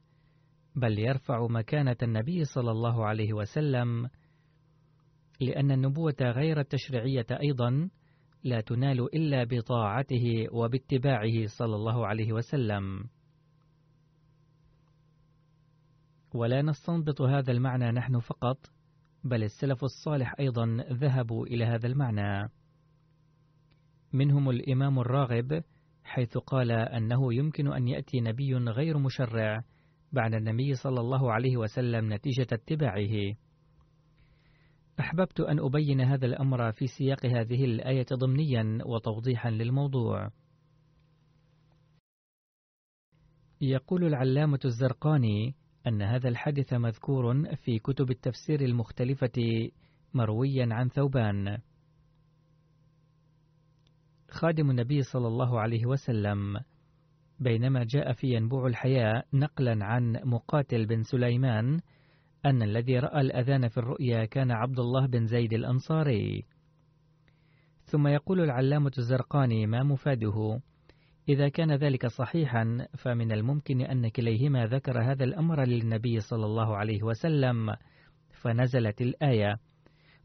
بل 0.76 0.98
يرفع 0.98 1.46
مكانة 1.46 1.96
النبي 2.02 2.44
صلى 2.44 2.70
الله 2.70 3.06
عليه 3.06 3.32
وسلم، 3.32 4.08
لأن 5.40 5.70
النبوة 5.70 6.16
غير 6.20 6.60
التشريعية 6.60 7.26
أيضا 7.30 7.90
لا 8.44 8.60
تنال 8.60 9.00
إلا 9.00 9.44
بطاعته 9.44 10.46
وباتباعه 10.52 11.46
صلى 11.58 11.76
الله 11.76 12.06
عليه 12.06 12.32
وسلم. 12.32 13.04
ولا 16.34 16.62
نستنبط 16.62 17.20
هذا 17.20 17.52
المعنى 17.52 17.90
نحن 17.90 18.18
فقط، 18.18 18.58
بل 19.24 19.42
السلف 19.42 19.84
الصالح 19.84 20.34
أيضا 20.40 20.66
ذهبوا 20.90 21.46
إلى 21.46 21.64
هذا 21.64 21.86
المعنى. 21.86 22.48
منهم 24.12 24.50
الإمام 24.50 24.98
الراغب 24.98 25.62
حيث 26.04 26.38
قال 26.38 26.70
أنه 26.70 27.34
يمكن 27.34 27.72
أن 27.72 27.88
يأتي 27.88 28.20
نبي 28.20 28.54
غير 28.54 28.98
مشرع 28.98 29.64
بعد 30.12 30.34
النبي 30.34 30.74
صلى 30.74 31.00
الله 31.00 31.32
عليه 31.32 31.56
وسلم 31.56 32.12
نتيجة 32.12 32.46
اتباعه. 32.52 33.34
أحببت 35.00 35.40
أن 35.40 35.58
أبين 35.58 36.00
هذا 36.00 36.26
الأمر 36.26 36.72
في 36.72 36.86
سياق 36.86 37.26
هذه 37.26 37.64
الآية 37.64 38.06
ضمنيا 38.12 38.78
وتوضيحا 38.86 39.50
للموضوع. 39.50 40.30
يقول 43.60 44.04
العلامة 44.04 44.60
الزرقاني 44.64 45.54
أن 45.86 46.02
هذا 46.02 46.28
الحدث 46.28 46.72
مذكور 46.72 47.54
في 47.56 47.78
كتب 47.78 48.10
التفسير 48.10 48.60
المختلفة 48.60 49.70
مرويا 50.14 50.68
عن 50.70 50.88
ثوبان. 50.88 51.58
خادم 54.32 54.70
النبي 54.70 55.02
صلى 55.02 55.26
الله 55.26 55.60
عليه 55.60 55.86
وسلم 55.86 56.60
بينما 57.40 57.84
جاء 57.84 58.12
في 58.12 58.26
ينبوع 58.26 58.66
الحياة 58.66 59.22
نقلا 59.32 59.84
عن 59.84 60.20
مقاتل 60.24 60.86
بن 60.86 61.02
سليمان 61.02 61.80
أن 62.46 62.62
الذي 62.62 62.98
رأى 62.98 63.20
الأذان 63.20 63.68
في 63.68 63.78
الرؤيا 63.78 64.24
كان 64.24 64.50
عبد 64.50 64.78
الله 64.78 65.06
بن 65.06 65.26
زيد 65.26 65.52
الأنصاري. 65.52 66.44
ثم 67.84 68.06
يقول 68.06 68.40
العلامة 68.40 68.92
الزرقاني 68.98 69.66
ما 69.66 69.82
مفاده. 69.82 70.60
إذا 71.28 71.48
كان 71.48 71.72
ذلك 71.72 72.06
صحيحا 72.06 72.86
فمن 72.98 73.32
الممكن 73.32 73.80
أن 73.80 74.08
كليهما 74.08 74.66
ذكر 74.66 75.02
هذا 75.02 75.24
الأمر 75.24 75.64
للنبي 75.64 76.20
صلى 76.20 76.46
الله 76.46 76.76
عليه 76.76 77.02
وسلم 77.02 77.76
فنزلت 78.30 79.02
الآية. 79.02 79.58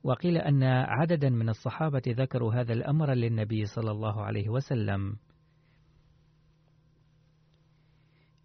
وقيل 0.08 0.38
أن 0.38 0.64
عددا 0.64 1.30
من 1.30 1.50
الصحابة 1.50 2.02
ذكروا 2.08 2.54
هذا 2.54 2.74
الأمر 2.74 3.14
للنبي 3.14 3.66
صلى 3.66 3.92
الله 3.92 4.22
عليه 4.22 4.50
وسلم. 4.50 5.16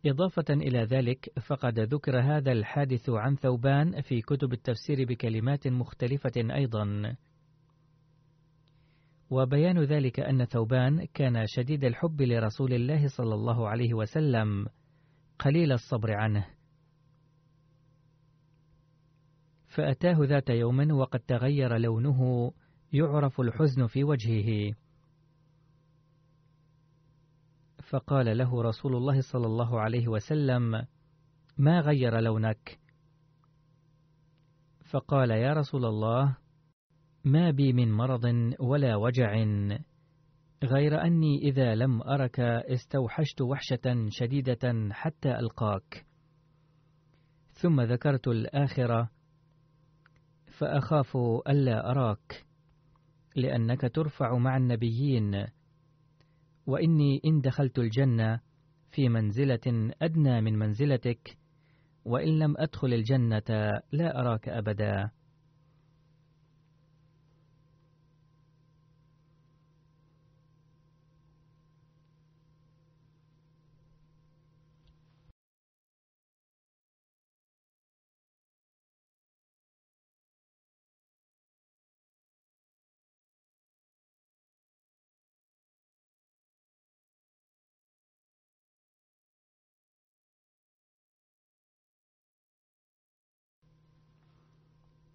إضافة 0.06 0.44
إلى 0.50 0.84
ذلك 0.84 1.32
فقد 1.46 1.80
ذكر 1.80 2.20
هذا 2.20 2.52
الحادث 2.52 3.10
عن 3.10 3.36
ثوبان 3.36 4.00
في 4.00 4.20
كتب 4.20 4.52
التفسير 4.52 5.04
بكلمات 5.08 5.68
مختلفة 5.68 6.32
أيضا. 6.36 7.16
وبيان 9.30 9.78
ذلك 9.82 10.20
أن 10.20 10.44
ثوبان 10.44 11.06
كان 11.14 11.44
شديد 11.46 11.84
الحب 11.84 12.22
لرسول 12.22 12.72
الله 12.72 13.06
صلى 13.06 13.34
الله 13.34 13.68
عليه 13.68 13.94
وسلم 13.94 14.66
قليل 15.38 15.72
الصبر 15.72 16.12
عنه 16.12 16.46
فأتاه 19.74 20.16
ذات 20.20 20.50
يوم 20.50 20.90
وقد 20.90 21.20
تغير 21.20 21.76
لونه 21.76 22.52
يعرف 22.92 23.40
الحزن 23.40 23.86
في 23.86 24.04
وجهه. 24.04 24.74
فقال 27.90 28.38
له 28.38 28.62
رسول 28.62 28.96
الله 28.96 29.20
صلى 29.20 29.46
الله 29.46 29.80
عليه 29.80 30.08
وسلم 30.08 30.86
ما 31.58 31.80
غير 31.80 32.20
لونك؟ 32.20 32.78
فقال 34.90 35.30
يا 35.30 35.52
رسول 35.52 35.84
الله 35.84 36.36
ما 37.24 37.50
بي 37.50 37.72
من 37.72 37.92
مرض 37.92 38.54
ولا 38.60 38.96
وجع 38.96 39.44
غير 40.64 41.02
أني 41.06 41.38
إذا 41.38 41.74
لم 41.74 42.02
أرك 42.02 42.40
استوحشت 42.40 43.40
وحشة 43.40 44.08
شديدة 44.08 44.88
حتى 44.90 45.38
ألقاك. 45.38 46.06
ثم 47.52 47.80
ذكرت 47.80 48.28
الآخرة 48.28 49.10
فأخاف 50.62 51.16
ألا 51.48 51.90
أراك 51.90 52.46
لأنك 53.36 53.80
ترفع 53.94 54.38
مع 54.38 54.56
النبيين. 54.56 55.46
وإني 56.66 57.20
إن 57.24 57.40
دخلت 57.40 57.78
الجنة 57.78 58.40
في 58.90 59.08
منزلة 59.08 59.94
أدنى 60.02 60.40
من 60.40 60.58
منزلتك 60.58 61.36
وإن 62.04 62.38
لم 62.38 62.54
أدخل 62.58 62.94
الجنة 62.94 63.80
لا 63.92 64.20
أراك 64.20 64.48
أبدا. 64.48 65.10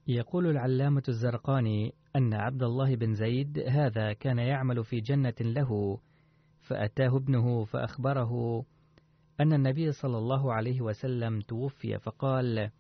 يقول 0.08 0.48
العلامة 0.48 1.04
الزرقاني 1.10 1.94
أن 2.16 2.34
عبد 2.34 2.64
الله 2.64 2.96
بن 2.96 3.14
زيد 3.14 3.60
هذا 3.60 4.14
كان 4.14 4.40
يعمل 4.40 4.84
في 4.84 5.02
جنة 5.02 5.34
له 5.42 6.00
فأتاه 6.62 7.18
ابنه 7.18 7.64
فأخبره 7.64 8.64
أن 9.40 9.54
النبي 9.54 9.92
صلى 9.92 10.18
الله 10.18 10.54
عليه 10.54 10.82
وسلم 10.82 11.42
توفي 11.42 12.00
فقال: 12.00 12.72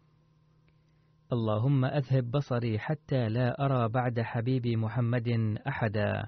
اللهم 1.32 1.86
أذهب 1.86 2.32
بصري 2.32 2.80
حتى 2.80 3.30
لا 3.30 3.66
أرى 3.66 3.90
بعد 3.90 4.20
حبيبي 4.20 4.76
محمد 4.76 5.58
أحدا. 5.68 6.28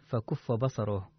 فكف 0.00 0.52
بصره. 0.52 1.10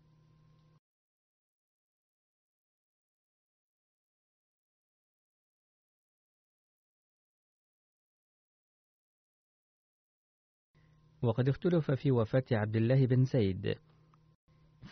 وقد 11.22 11.50
اختلف 11.50 11.92
في 11.92 12.12
وفاة 12.12 12.44
عبد 12.52 12.76
الله 12.76 13.06
بن 13.06 13.24
زيد. 13.24 13.76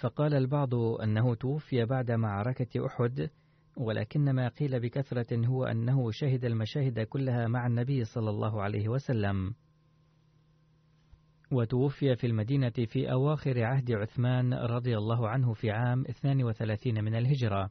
فقال 0.02 0.34
البعض 0.34 0.76
أنه 0.76 1.36
توفي 1.36 1.86
بعد 1.86 2.12
معركة 2.12 2.86
أحد 2.86 3.30
ولكن 3.78 4.32
ما 4.32 4.48
قيل 4.48 4.80
بكثرة 4.80 5.46
هو 5.46 5.66
أنه 5.66 6.12
شهد 6.12 6.46
المشاهد 6.46 7.00
كلها 7.00 7.48
مع 7.48 7.68
النبي 7.68 8.04
صلى 8.04 8.30
الله 8.30 8.62
عليه 8.62 8.90
وسلم. 8.90 9.54
وتوفي 11.52 12.16
في 12.16 12.28
المدينة 12.28 12.70
في 12.70 13.12
أواخر 13.12 13.64
عهد 13.64 13.92
عثمان 13.92 14.54
رضي 14.54 14.98
الله 14.98 15.30
عنه 15.30 15.54
في 15.54 15.72
عام 15.72 16.06
32 16.10 17.04
من 17.04 17.16
الهجرة. 17.16 17.70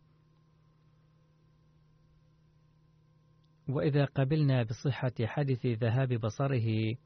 وإذا 3.69 4.05
قبلنا 4.05 4.63
بصحة 4.63 5.13
حدث 5.23 5.67
ذهاب 5.67 6.13
بصره 6.13 6.97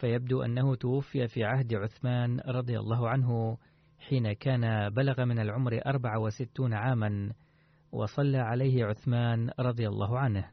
فيبدو 0.00 0.42
أنه 0.42 0.74
توفي 0.74 1.28
في 1.28 1.44
عهد 1.44 1.74
عثمان 1.74 2.40
رضي 2.40 2.78
الله 2.78 3.08
عنه 3.08 3.58
حين 3.98 4.32
كان 4.32 4.90
بلغ 4.90 5.24
من 5.24 5.38
العمر 5.38 5.80
64 5.86 6.74
عاما 6.74 7.32
وصلى 7.92 8.38
عليه 8.38 8.84
عثمان 8.84 9.50
رضي 9.58 9.88
الله 9.88 10.18
عنه. 10.18 10.50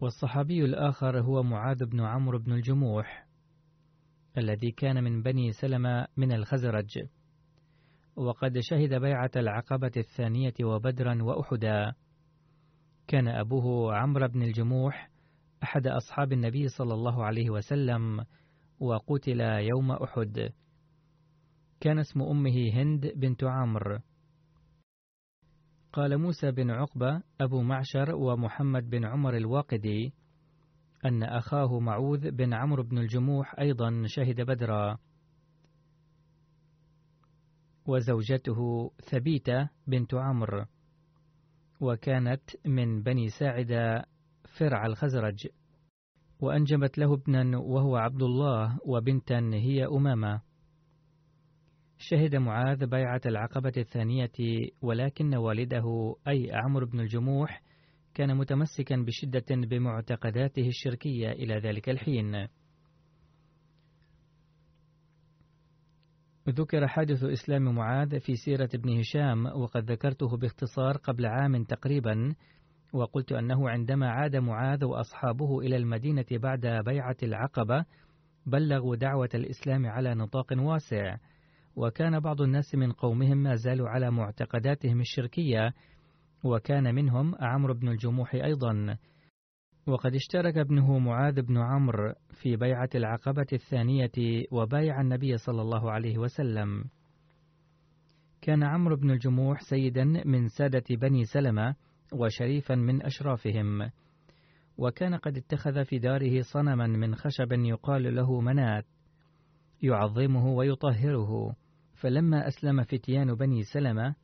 والصحابي 0.00 0.64
الآخر 0.64 1.20
هو 1.20 1.42
معاذ 1.42 1.84
بن 1.86 2.00
عمرو 2.00 2.38
بن 2.38 2.52
الجموح. 2.52 3.31
الذي 4.38 4.70
كان 4.70 5.04
من 5.04 5.22
بني 5.22 5.52
سلمة 5.52 6.06
من 6.16 6.32
الخزرج. 6.32 6.98
وقد 8.16 8.58
شهد 8.58 8.94
بيعة 8.94 9.30
العقبة 9.36 9.92
الثانية 9.96 10.54
وبدرا 10.62 11.22
وأحدا. 11.22 11.94
كان 13.08 13.28
أبوه 13.28 13.94
عمرو 13.96 14.28
بن 14.28 14.42
الجموح 14.42 15.10
أحد 15.62 15.86
أصحاب 15.86 16.32
النبي 16.32 16.68
صلى 16.68 16.94
الله 16.94 17.24
عليه 17.24 17.50
وسلم 17.50 18.24
وقتل 18.80 19.40
يوم 19.40 19.90
أحد. 19.90 20.52
كان 21.80 21.98
اسم 21.98 22.22
أمه 22.22 22.70
هند 22.72 23.12
بنت 23.16 23.44
عمرو. 23.44 23.98
قال 25.92 26.18
موسى 26.18 26.50
بن 26.50 26.70
عقبة 26.70 27.22
أبو 27.40 27.62
معشر 27.62 28.14
ومحمد 28.14 28.90
بن 28.90 29.04
عمر 29.04 29.36
الواقدي 29.36 30.12
أن 31.04 31.22
أخاه 31.22 31.78
معوذ 31.78 32.30
بن 32.30 32.54
عمرو 32.54 32.82
بن 32.82 32.98
الجموح 32.98 33.58
أيضا 33.58 34.02
شهد 34.06 34.40
بدرا. 34.40 34.98
وزوجته 37.86 38.90
ثبيتة 39.10 39.68
بنت 39.86 40.14
عمرو. 40.14 40.64
وكانت 41.80 42.66
من 42.66 43.02
بني 43.02 43.28
ساعدة 43.28 44.04
فرع 44.58 44.86
الخزرج. 44.86 45.46
وأنجبت 46.40 46.98
له 46.98 47.14
ابنا 47.14 47.58
وهو 47.58 47.96
عبد 47.96 48.22
الله 48.22 48.78
وبنتا 48.86 49.50
هي 49.54 49.86
أمامة. 49.86 50.42
شهد 51.98 52.36
معاذ 52.36 52.86
بيعة 52.86 53.20
العقبة 53.26 53.72
الثانية 53.76 54.32
ولكن 54.82 55.34
والده 55.34 56.14
أي 56.28 56.50
عمرو 56.52 56.86
بن 56.86 57.00
الجموح 57.00 57.62
كان 58.14 58.36
متمسكا 58.36 58.96
بشدة 58.96 59.44
بمعتقداته 59.50 60.68
الشركية 60.68 61.32
إلى 61.32 61.54
ذلك 61.54 61.88
الحين. 61.88 62.46
ذكر 66.48 66.88
حادث 66.88 67.24
إسلام 67.24 67.74
معاذ 67.74 68.20
في 68.20 68.36
سيرة 68.36 68.68
ابن 68.74 68.98
هشام 68.98 69.46
وقد 69.46 69.90
ذكرته 69.90 70.36
باختصار 70.36 70.96
قبل 70.96 71.26
عام 71.26 71.64
تقريبا 71.64 72.34
وقلت 72.92 73.32
أنه 73.32 73.70
عندما 73.70 74.10
عاد 74.10 74.36
معاذ 74.36 74.84
وأصحابه 74.84 75.60
إلى 75.60 75.76
المدينة 75.76 76.26
بعد 76.32 76.66
بيعة 76.84 77.16
العقبة 77.22 77.84
بلغوا 78.46 78.96
دعوة 78.96 79.30
الإسلام 79.34 79.86
على 79.86 80.14
نطاق 80.14 80.46
واسع. 80.58 81.16
وكان 81.76 82.20
بعض 82.20 82.42
الناس 82.42 82.74
من 82.74 82.92
قومهم 82.92 83.38
ما 83.38 83.54
زالوا 83.54 83.88
على 83.88 84.10
معتقداتهم 84.10 85.00
الشركية 85.00 85.74
وكان 86.44 86.94
منهم 86.94 87.34
عمرو 87.40 87.74
بن 87.74 87.88
الجموح 87.88 88.34
أيضا. 88.34 88.96
وقد 89.86 90.14
اشترك 90.14 90.58
ابنه 90.58 90.98
معاذ 90.98 91.42
بن 91.42 91.58
عمرو 91.58 92.12
في 92.42 92.56
بيعة 92.56 92.88
العقبة 92.94 93.46
الثانية 93.52 94.44
وبايع 94.50 95.00
النبي 95.00 95.36
صلى 95.36 95.62
الله 95.62 95.90
عليه 95.90 96.18
وسلم. 96.18 96.84
كان 98.42 98.62
عمرو 98.62 98.96
بن 98.96 99.10
الجموح 99.10 99.60
سيدا 99.60 100.04
من 100.04 100.48
سادة 100.48 100.84
بني 100.90 101.24
سلمة 101.24 101.74
وشريفا 102.12 102.74
من 102.74 103.02
أشرافهم. 103.02 103.90
وكان 104.78 105.14
قد 105.14 105.36
اتخذ 105.36 105.84
في 105.84 105.98
داره 105.98 106.40
صنما 106.40 106.86
من 106.86 107.14
خشب 107.14 107.52
يقال 107.52 108.14
له 108.14 108.40
منات 108.40 108.84
يعظمه 109.82 110.46
ويطهره. 110.46 111.54
فلما 111.94 112.48
أسلم 112.48 112.82
فتيان 112.82 113.34
بني 113.34 113.62
سلمة 113.62 114.14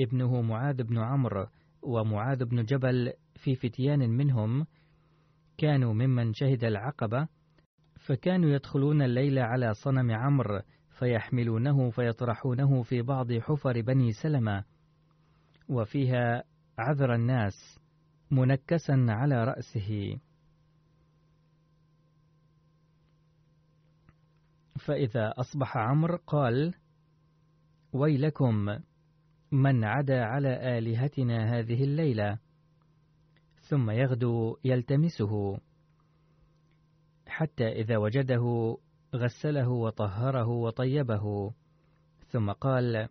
ابنه 0.00 0.40
معاذ 0.40 0.82
بن 0.82 0.98
عمرو 0.98 1.46
ومعاذ 1.82 2.44
بن 2.44 2.64
جبل 2.64 3.12
في 3.34 3.54
فتيان 3.54 4.10
منهم 4.10 4.66
كانوا 5.58 5.94
ممن 5.94 6.32
شهد 6.32 6.64
العقبة 6.64 7.28
فكانوا 8.06 8.50
يدخلون 8.50 9.02
الليل 9.02 9.38
على 9.38 9.74
صنم 9.74 10.10
عمرو 10.10 10.60
فيحملونه 10.98 11.90
فيطرحونه 11.90 12.82
في 12.82 13.02
بعض 13.02 13.32
حفر 13.32 13.80
بني 13.80 14.12
سلمة 14.12 14.64
وفيها 15.68 16.44
عذر 16.78 17.14
الناس 17.14 17.80
منكسا 18.30 19.06
على 19.08 19.44
رأسه. 19.44 20.18
فإذا 24.86 25.34
أصبح 25.36 25.76
عمرو 25.76 26.18
قال 26.26 26.74
ويلكم 27.92 28.78
من 29.52 29.84
عدا 29.84 30.24
على 30.24 30.78
آلهتنا 30.78 31.58
هذه 31.58 31.84
الليلة. 31.84 32.38
ثم 33.60 33.90
يغدو 33.90 34.56
يلتمسه. 34.64 35.58
حتى 37.26 37.68
إذا 37.68 37.96
وجده 37.96 38.76
غسله 39.14 39.68
وطهره 39.68 40.48
وطيبه. 40.48 41.52
ثم 42.28 42.52
قال 42.52 43.08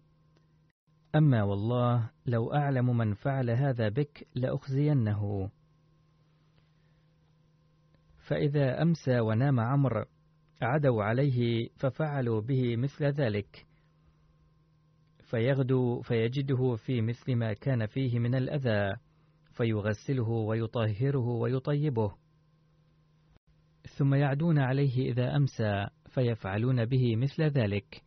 أما 1.16 1.44
والله 1.44 2.10
لو 2.26 2.54
أعلم 2.54 2.98
من 2.98 3.14
فعل 3.14 3.50
هذا 3.50 3.90
بك 3.90 4.28
لأخزينه. 4.36 5.50
فإذا 8.18 8.82
أمسى 8.82 9.20
ونام 9.20 9.60
عمرو 9.60 10.06
عدوا 10.62 11.04
عليه 11.04 11.70
ففعلوا 11.76 12.42
به 12.42 12.76
مثل 12.76 13.06
ذلك. 13.06 13.67
فيغدو 15.28 16.02
فيجده 16.02 16.76
في 16.76 17.02
مثل 17.02 17.36
ما 17.36 17.54
كان 17.54 17.86
فيه 17.86 18.20
من 18.20 18.36
الأذى 18.36 18.96
فيغسله 19.52 20.30
ويطهره 20.30 21.28
ويطيبه. 21.28 22.16
ثم 23.98 24.14
يعدون 24.14 24.60
عليه 24.60 25.12
إذا 25.12 25.36
أمسى 25.36 25.88
فيفعلون 26.10 26.86
به 26.86 27.16
مثل 27.16 27.44
ذلك. 27.44 28.04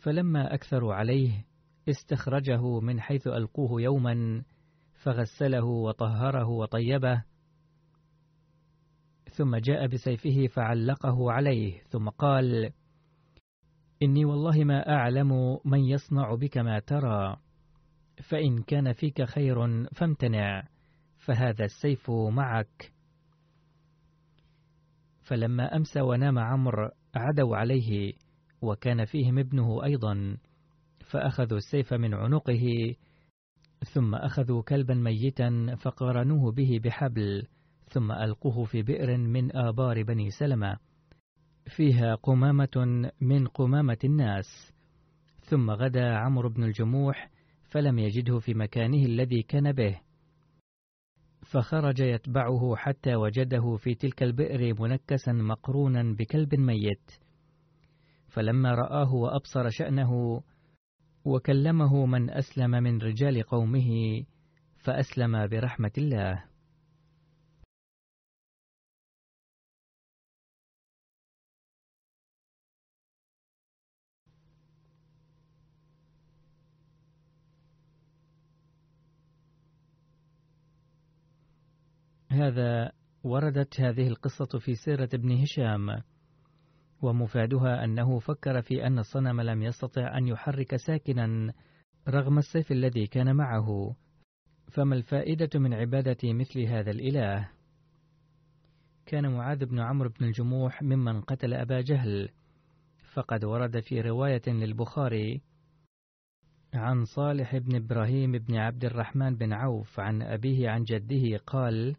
فلما 0.00 0.54
أكثروا 0.54 0.94
عليه 0.94 1.44
استخرجه 1.88 2.80
من 2.80 3.00
حيث 3.00 3.26
ألقوه 3.26 3.82
يوما 3.82 4.42
فغسله 5.02 5.64
وطهره 5.64 6.48
وطيبه. 6.48 7.24
ثم 9.36 9.56
جاء 9.56 9.86
بسيفه 9.86 10.46
فعلقه 10.46 11.32
عليه 11.32 11.80
ثم 11.82 12.08
قال 12.08 12.72
إني 14.02 14.24
والله 14.24 14.64
ما 14.64 14.88
أعلم 14.88 15.58
من 15.64 15.84
يصنع 15.84 16.34
بك 16.34 16.58
ما 16.58 16.78
ترى 16.78 17.36
فإن 18.22 18.62
كان 18.62 18.92
فيك 18.92 19.22
خير 19.24 19.84
فامتنع 19.84 20.62
فهذا 21.16 21.64
السيف 21.64 22.10
معك. 22.10 22.92
فلما 25.22 25.76
أمسى 25.76 26.00
ونام 26.00 26.38
عمرو 26.38 26.90
عدوا 27.14 27.56
عليه 27.56 28.12
وكان 28.62 29.04
فيهم 29.04 29.38
ابنه 29.38 29.84
أيضا 29.84 30.36
فأخذوا 31.10 31.58
السيف 31.58 31.94
من 31.94 32.14
عنقه 32.14 32.94
ثم 33.94 34.14
أخذوا 34.14 34.62
كلبا 34.62 34.94
ميتا 34.94 35.76
فقارنوه 35.80 36.52
به 36.52 36.80
بحبل 36.84 37.46
ثم 37.88 38.12
ألقوه 38.12 38.64
في 38.64 38.82
بئر 38.82 39.16
من 39.16 39.56
آبار 39.56 40.02
بني 40.02 40.30
سلمة. 40.30 40.78
فيها 41.66 42.14
قمامة 42.14 43.10
من 43.20 43.46
قمامة 43.46 43.98
الناس 44.04 44.72
ثم 45.40 45.70
غدا 45.70 46.16
عمرو 46.16 46.48
بن 46.48 46.64
الجموح 46.64 47.30
فلم 47.62 47.98
يجده 47.98 48.38
في 48.38 48.54
مكانه 48.54 49.04
الذي 49.06 49.42
كان 49.42 49.72
به. 49.72 50.00
فخرج 51.42 52.00
يتبعه 52.00 52.76
حتى 52.76 53.14
وجده 53.14 53.76
في 53.76 53.94
تلك 53.94 54.22
البئر 54.22 54.82
منكسا 54.82 55.32
مقرونا 55.32 56.16
بكلب 56.18 56.54
ميت. 56.54 57.10
فلما 58.28 58.74
رآه 58.74 59.14
وأبصر 59.14 59.70
شأنه 59.70 60.42
وكلمه 61.24 62.06
من 62.06 62.30
أسلم 62.30 62.70
من 62.70 62.98
رجال 62.98 63.42
قومه 63.42 64.22
فأسلم 64.76 65.46
برحمة 65.46 65.92
الله. 65.98 66.44
هذا 82.36 82.92
وردت 83.24 83.80
هذه 83.80 84.08
القصة 84.08 84.58
في 84.58 84.74
سيرة 84.74 85.08
ابن 85.14 85.42
هشام 85.42 86.02
ومفادها 87.02 87.84
أنه 87.84 88.18
فكر 88.18 88.62
في 88.62 88.86
أن 88.86 88.98
الصنم 88.98 89.40
لم 89.40 89.62
يستطع 89.62 90.18
أن 90.18 90.26
يحرك 90.26 90.76
ساكنا 90.76 91.52
رغم 92.08 92.38
السيف 92.38 92.72
الذي 92.72 93.06
كان 93.06 93.36
معه. 93.36 93.96
فما 94.72 94.94
الفائدة 94.94 95.60
من 95.60 95.74
عبادة 95.74 96.32
مثل 96.32 96.60
هذا 96.60 96.90
الإله؟ 96.90 97.48
كان 99.06 99.32
معاذ 99.32 99.66
بن 99.66 99.80
عمرو 99.80 100.08
بن 100.08 100.24
الجموح 100.26 100.82
ممن 100.82 101.20
قتل 101.20 101.54
أبا 101.54 101.80
جهل. 101.80 102.28
فقد 103.14 103.44
ورد 103.44 103.80
في 103.80 104.00
رواية 104.00 104.42
للبخاري 104.46 105.42
عن 106.74 107.04
صالح 107.04 107.56
بن 107.56 107.76
إبراهيم 107.76 108.32
بن 108.32 108.56
عبد 108.56 108.84
الرحمن 108.84 109.36
بن 109.36 109.52
عوف 109.52 110.00
عن 110.00 110.22
أبيه 110.22 110.70
عن 110.70 110.84
جده 110.84 111.38
قال 111.46 111.96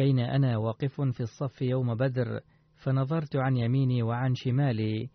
بين 0.00 0.18
أنا 0.18 0.56
واقف 0.56 1.00
في 1.00 1.20
الصف 1.20 1.62
يوم 1.62 1.94
بدر 1.94 2.40
فنظرت 2.74 3.36
عن 3.36 3.56
يميني 3.56 4.02
وعن 4.02 4.34
شمالي 4.34 5.10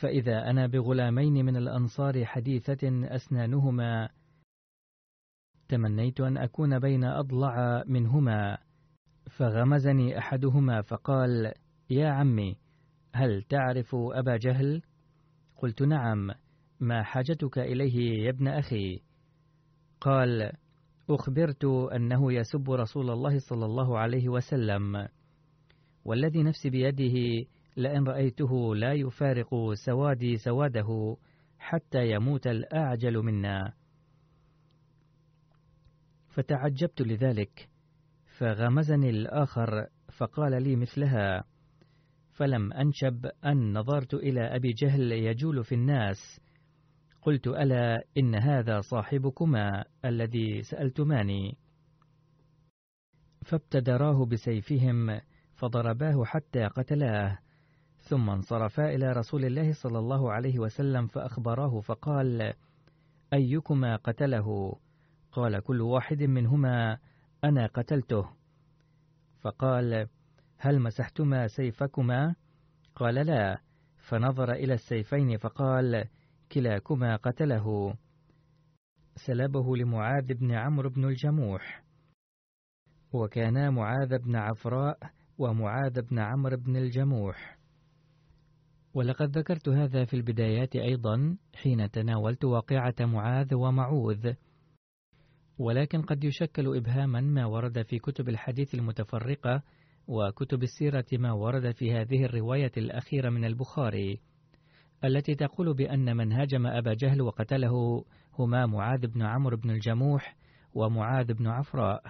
فإذا 0.00 0.50
أنا 0.50 0.66
بغلامين 0.66 1.44
من 1.44 1.56
الأنصار 1.56 2.24
حديثة 2.24 3.06
أسنانهما 3.14 4.08
تمنيت 5.68 6.20
أن 6.20 6.36
أكون 6.36 6.78
بين 6.78 7.04
أضلع 7.04 7.84
منهما 7.86 8.58
فغمزني 9.36 10.18
أحدهما 10.18 10.82
فقال 10.82 11.52
يا 11.90 12.08
عمي 12.08 12.56
هل 13.14 13.42
تعرف 13.42 13.94
أبا 13.94 14.36
جهل؟ 14.36 14.82
قلت 15.56 15.82
نعم 15.82 16.30
ما 16.80 17.02
حاجتك 17.02 17.58
إليه 17.58 18.24
يا 18.24 18.30
ابن 18.30 18.48
أخي؟ 18.48 19.02
قال 20.00 20.52
أخبرت 21.10 21.64
أنه 21.64 22.32
يسب 22.32 22.70
رسول 22.70 23.10
الله 23.10 23.38
صلى 23.38 23.64
الله 23.64 23.98
عليه 23.98 24.28
وسلم. 24.28 25.08
والذي 26.04 26.42
نفسي 26.42 26.70
بيده 26.70 27.46
لئن 27.76 28.04
رأيته 28.04 28.74
لا 28.76 28.92
يفارق 28.92 29.48
سوادي 29.84 30.36
سواده 30.36 31.16
حتى 31.58 32.10
يموت 32.10 32.46
الأعجل 32.46 33.22
منا. 33.22 33.72
فتعجبت 36.28 37.00
لذلك 37.00 37.68
فغمزني 38.38 39.10
الآخر 39.10 39.86
فقال 40.18 40.62
لي 40.62 40.76
مثلها 40.76 41.44
فلم 42.32 42.72
أنشب 42.72 43.26
أن 43.44 43.78
نظرت 43.78 44.14
إلى 44.14 44.56
أبي 44.56 44.72
جهل 44.72 45.12
يجول 45.12 45.64
في 45.64 45.74
الناس 45.74 46.40
قلت 47.26 47.46
ألا 47.46 48.04
إن 48.18 48.34
هذا 48.34 48.80
صاحبكما 48.80 49.84
الذي 50.04 50.62
سألتماني. 50.62 51.58
فابتدراه 53.44 54.24
بسيفهم 54.24 55.20
فضرباه 55.54 56.24
حتى 56.24 56.66
قتلاه. 56.66 57.38
ثم 57.98 58.30
انصرفا 58.30 58.94
إلى 58.94 59.12
رسول 59.12 59.44
الله 59.44 59.72
صلى 59.72 59.98
الله 59.98 60.32
عليه 60.32 60.58
وسلم 60.58 61.06
فأخبراه 61.06 61.80
فقال 61.80 62.52
أيكما 63.32 63.96
قتله؟ 63.96 64.76
قال 65.32 65.60
كل 65.60 65.80
واحد 65.80 66.22
منهما 66.22 66.98
أنا 67.44 67.66
قتلته. 67.66 68.30
فقال 69.40 70.08
هل 70.58 70.80
مسحتما 70.80 71.46
سيفكما؟ 71.46 72.34
قال 72.94 73.14
لا. 73.14 73.60
فنظر 73.96 74.52
إلى 74.52 74.74
السيفين 74.74 75.38
فقال 75.38 76.04
كلاكما 76.52 77.16
قتله. 77.16 77.94
سلبه 79.16 79.76
لمعاذ 79.76 80.34
بن 80.34 80.52
عمرو 80.52 80.90
بن 80.90 81.04
الجموح. 81.04 81.84
وكانا 83.12 83.70
معاذ 83.70 84.18
بن 84.18 84.36
عفراء 84.36 84.98
ومعاذ 85.38 86.02
بن 86.02 86.18
عمرو 86.18 86.56
بن 86.56 86.76
الجموح. 86.76 87.58
ولقد 88.94 89.38
ذكرت 89.38 89.68
هذا 89.68 90.04
في 90.04 90.14
البدايات 90.14 90.76
أيضا 90.76 91.36
حين 91.54 91.90
تناولت 91.90 92.44
واقعة 92.44 92.94
معاذ 93.00 93.54
ومعوذ. 93.54 94.32
ولكن 95.58 96.02
قد 96.02 96.24
يشكل 96.24 96.76
إبهاما 96.76 97.20
ما 97.20 97.46
ورد 97.46 97.82
في 97.82 97.98
كتب 97.98 98.28
الحديث 98.28 98.74
المتفرقة 98.74 99.62
وكتب 100.08 100.62
السيرة 100.62 101.06
ما 101.12 101.32
ورد 101.32 101.70
في 101.70 101.92
هذه 101.92 102.24
الرواية 102.24 102.72
الأخيرة 102.76 103.30
من 103.30 103.44
البخاري. 103.44 104.20
التي 105.04 105.34
تقول 105.34 105.74
بأن 105.74 106.16
من 106.16 106.32
هاجم 106.32 106.66
أبا 106.66 106.94
جهل 106.94 107.22
وقتله 107.22 108.04
هما 108.38 108.66
معاذ 108.66 109.06
بن 109.06 109.22
عمرو 109.22 109.56
بن 109.56 109.70
الجموح 109.70 110.36
ومعاذ 110.74 111.34
بن 111.34 111.46
عفراء. 111.46 112.02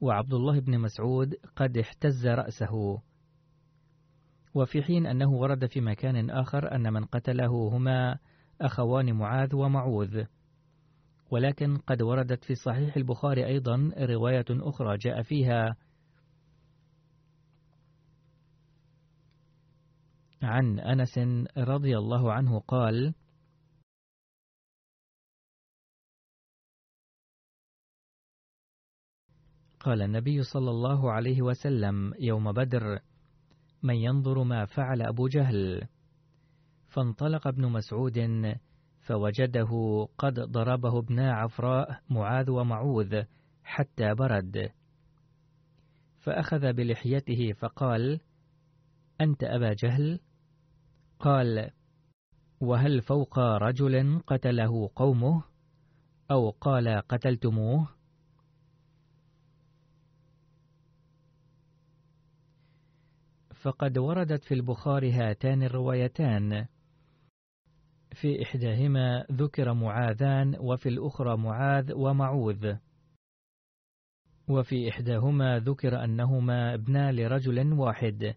وعبد 0.00 0.34
الله 0.34 0.60
بن 0.60 0.78
مسعود 0.78 1.34
قد 1.56 1.78
احتز 1.78 2.26
رأسه. 2.26 3.02
وفي 4.54 4.82
حين 4.82 5.06
أنه 5.06 5.30
ورد 5.30 5.66
في 5.66 5.80
مكان 5.80 6.30
آخر 6.30 6.74
أن 6.74 6.92
من 6.92 7.04
قتله 7.04 7.68
هما 7.72 8.18
أخوان 8.60 9.12
معاذ 9.12 9.54
ومعوذ. 9.54 10.24
ولكن 11.30 11.76
قد 11.76 12.02
وردت 12.02 12.44
في 12.44 12.54
صحيح 12.54 12.96
البخاري 12.96 13.46
أيضا 13.46 13.90
رواية 13.98 14.44
أخرى 14.50 14.96
جاء 14.98 15.22
فيها 15.22 15.76
عن 20.42 20.78
أنس 20.80 21.18
رضي 21.58 21.98
الله 21.98 22.32
عنه 22.32 22.58
قال 22.58 23.14
قال 29.80 30.02
النبي 30.02 30.42
صلى 30.42 30.70
الله 30.70 31.12
عليه 31.12 31.42
وسلم 31.42 32.14
يوم 32.18 32.52
بدر 32.52 32.98
من 33.82 33.94
ينظر 33.94 34.42
ما 34.42 34.64
فعل 34.64 35.02
أبو 35.02 35.28
جهل 35.28 35.88
فانطلق 36.86 37.46
ابن 37.46 37.66
مسعود 37.66 38.18
فوجده 39.00 39.70
قد 40.18 40.40
ضربه 40.40 40.98
ابنا 40.98 41.32
عفراء 41.32 42.00
معاذ 42.10 42.50
ومعوذ 42.50 43.22
حتى 43.64 44.14
برد. 44.14 44.70
فأخذ 46.20 46.72
بلحيته 46.72 47.52
فقال 47.52 48.20
أنت 49.20 49.44
أبا 49.44 49.74
جهل؟ 49.82 50.20
قال 51.22 51.70
وهل 52.60 53.00
فوق 53.00 53.38
رجل 53.38 54.20
قتله 54.26 54.90
قومه؟ 54.96 55.44
أو 56.30 56.50
قال 56.50 57.00
قتلتموه؟ 57.08 57.88
فقد 63.62 63.98
وردت 63.98 64.44
في 64.44 64.54
البخاري 64.54 65.12
هاتان 65.12 65.62
الروايتان. 65.62 66.66
في 68.12 68.42
إحداهما 68.42 69.26
ذكر 69.32 69.74
معاذان 69.74 70.56
وفي 70.60 70.88
الأخرى 70.88 71.36
معاذ 71.36 71.92
ومعوذ. 71.92 72.74
وفي 74.48 74.88
إحداهما 74.90 75.58
ذكر 75.58 76.04
أنهما 76.04 76.74
ابنا 76.74 77.12
لرجل 77.12 77.72
واحد. 77.72 78.34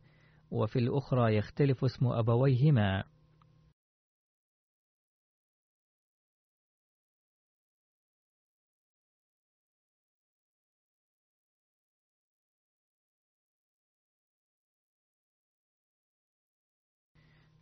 وفي 0.52 0.80
الأخرى 0.80 1.36
يختلف 1.36 1.84
اسم 1.84 2.08
أبويهما. 2.08 3.04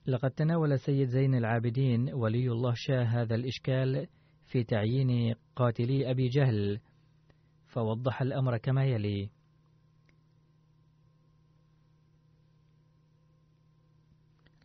لقد 0.06 0.32
تناول 0.32 0.80
سيد 0.80 1.08
زين 1.08 1.36
العابدين 1.36 2.14
ولي 2.14 2.48
الله 2.52 2.74
شاه 2.76 3.04
هذا 3.04 3.36
الإشكال 3.36 4.08
في 4.46 4.64
تعيين 4.64 5.36
قاتلي 5.56 6.12
أبي 6.12 6.28
جهل 6.28 6.80
فوضح 7.68 8.22
الأمر 8.22 8.58
كما 8.58 8.86
يلي. 8.86 9.30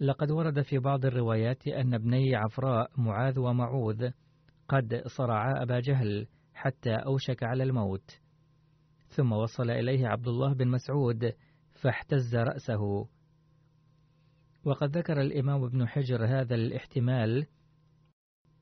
لقد 0.01 0.31
ورد 0.31 0.63
في 0.63 0.79
بعض 0.79 1.05
الروايات 1.05 1.69
أن 1.69 1.95
ابني 1.95 2.37
عفراء 2.37 2.91
معاذ 2.97 3.39
ومعوذ 3.39 4.11
قد 4.69 5.03
صرعا 5.07 5.63
أبا 5.63 5.81
جهل 5.81 6.27
حتى 6.55 6.95
أوشك 6.95 7.43
على 7.43 7.63
الموت. 7.63 8.21
ثم 9.09 9.33
وصل 9.33 9.71
إليه 9.71 10.09
عبد 10.09 10.29
الله 10.29 10.55
بن 10.55 10.69
مسعود 10.69 11.33
فاحتز 11.83 12.37
رأسه. 12.37 13.09
وقد 14.65 14.97
ذكر 14.97 15.21
الإمام 15.21 15.65
ابن 15.65 15.89
حجر 15.89 16.27
هذا 16.27 16.55
الاحتمال 16.55 17.47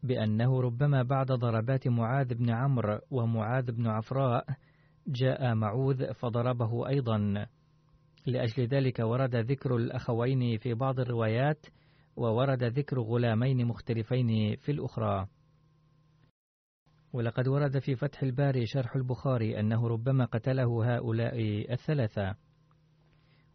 بأنه 0.03 0.61
ربما 0.61 1.03
بعد 1.03 1.27
ضربات 1.27 1.89
معاذ 1.89 2.35
بن 2.35 2.51
عمرو 2.51 2.99
ومعاذ 3.11 3.73
بن 3.73 3.87
عفراء 3.87 4.47
جاء 5.07 5.55
معوذ 5.55 6.15
فضربه 6.15 6.89
أيضا. 6.89 7.47
لأجل 8.27 8.67
ذلك 8.67 8.99
ورد 8.99 9.37
ذكر 9.37 9.77
الأخوين 9.77 10.59
في 10.59 10.75
بعض 10.75 11.01
الروايات 11.01 11.67
وورد 12.17 12.65
ذكر 12.65 13.01
غلامين 13.01 13.67
مختلفين 13.67 14.57
في 14.57 14.73
الأخرى. 14.73 15.27
ولقد 17.13 17.49
ورد 17.49 17.79
في 17.79 17.97
فتح 17.97 18.23
الباري 18.23 18.67
شرح 18.67 18.97
البخاري 18.97 19.61
أنه 19.61 19.89
ربما 19.89 20.25
قتله 20.25 20.97
هؤلاء 20.97 21.39
الثلاثة. 21.73 22.35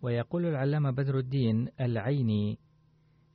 ويقول 0.01 0.45
العلامة 0.45 0.91
بدر 0.91 1.17
الدين 1.17 1.69
العيني 1.81 2.59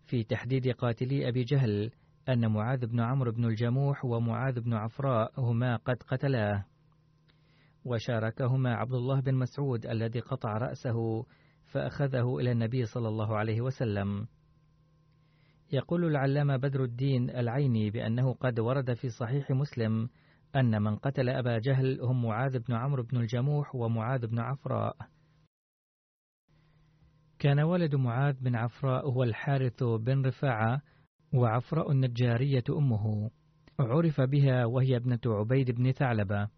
في 0.05 0.25
تحديد 0.25 0.69
قاتلي 0.69 1.29
أبي 1.29 1.45
جهل 1.45 1.91
أن 2.29 2.53
معاذ 2.53 2.87
بن 2.87 3.01
عمرو 3.01 3.33
بن 3.33 3.45
الجموح 3.45 4.05
ومعاذ 4.05 4.61
بن 4.61 4.75
عفراء 4.75 5.41
هما 5.41 5.77
قد 5.77 6.03
قتلاه. 6.03 6.65
وشاركهما 7.87 8.75
عبد 8.75 8.93
الله 8.93 9.21
بن 9.21 9.35
مسعود 9.35 9.87
الذي 9.87 10.21
قطع 10.21 10.59
رأسه 10.59 11.27
فأخذه 11.67 12.39
إلى 12.39 12.53
النبي 12.53 12.85
صلى 12.85 13.09
الله 13.09 13.37
عليه 13.37 13.61
وسلم. 13.61 14.27
يقول 15.73 16.05
العلامة 16.05 16.57
بدر 16.57 16.85
الدين 16.85 17.31
العيني 17.31 17.91
بأنه 17.91 18.33
قد 18.33 18.61
ورد 18.61 18.95
في 18.95 19.09
صحيح 19.09 19.51
مسلم 19.51 20.09
أن 20.57 20.83
من 20.83 20.97
قتل 20.97 21.29
أبا 21.29 21.59
جهل 21.59 22.01
هم 22.01 22.23
معاذ 22.23 22.59
بن 22.59 22.75
عمرو 22.75 23.03
بن 23.03 23.17
الجموح 23.17 23.75
ومعاذ 23.75 24.27
بن 24.27 24.39
عفراء. 24.39 24.97
كان 27.39 27.61
والد 27.61 27.95
معاذ 27.95 28.41
بن 28.41 28.57
عفراء 28.57 29.11
هو 29.11 29.23
الحارث 29.23 29.83
بن 29.83 30.27
رفاعة 30.27 30.83
وعفراء 31.35 31.91
النجارية 31.91 32.65
أمه. 32.71 33.31
عرف 33.81 34.21
بها 34.21 34.65
وهي 34.65 34.97
ابنة 34.97 35.21
عبيد 35.27 35.71
بن 35.71 35.93
ثعلبة. 35.93 36.49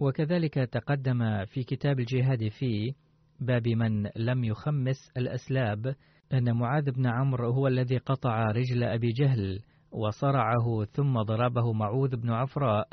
وكذلك 0.00 0.54
تقدم 0.54 1.44
في 1.44 1.62
كتاب 1.62 2.00
الجهاد 2.00 2.48
في 2.48 2.94
باب 3.40 3.68
من 3.68 4.10
لم 4.16 4.44
يخمس 4.44 5.10
الأسلاب 5.16 5.94
أن 6.32 6.56
معاذ 6.56 6.90
بن 6.90 7.06
عمرو 7.06 7.50
هو 7.52 7.66
الذي 7.66 7.98
قطع 7.98 8.44
رجل 8.44 8.84
أبي 8.84 9.08
جهل 9.08 9.60
وصرعه 9.92 10.84
ثم 10.84 11.22
ضربه 11.22 11.72
معوذ 11.72 12.16
بن 12.16 12.30
عفراء 12.30 12.88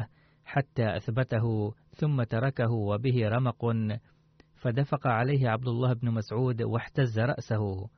حتى 0.45 0.97
أثبته 0.97 1.73
ثم 1.91 2.23
تركه 2.23 2.71
وبه 2.71 3.27
رمق 3.27 3.65
فدفق 4.55 5.07
عليه 5.07 5.49
عبد 5.49 5.67
الله 5.67 5.93
بن 5.93 6.11
مسعود 6.11 6.61
واحتز 6.61 7.19
رأسه. 7.19 7.89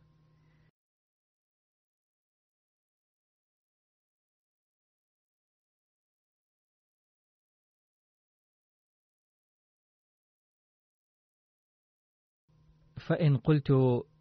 فإن 13.10 13.38
قلت 13.38 13.72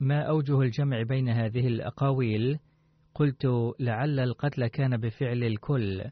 ما 0.01 0.23
أوجه 0.23 0.61
الجمع 0.61 1.03
بين 1.03 1.29
هذه 1.29 1.67
الأقاويل 1.67 2.59
قلت 3.15 3.47
لعل 3.81 4.21
القتل 4.21 4.67
كان 4.67 4.97
بفعل 4.97 5.45
الكل. 5.45 6.05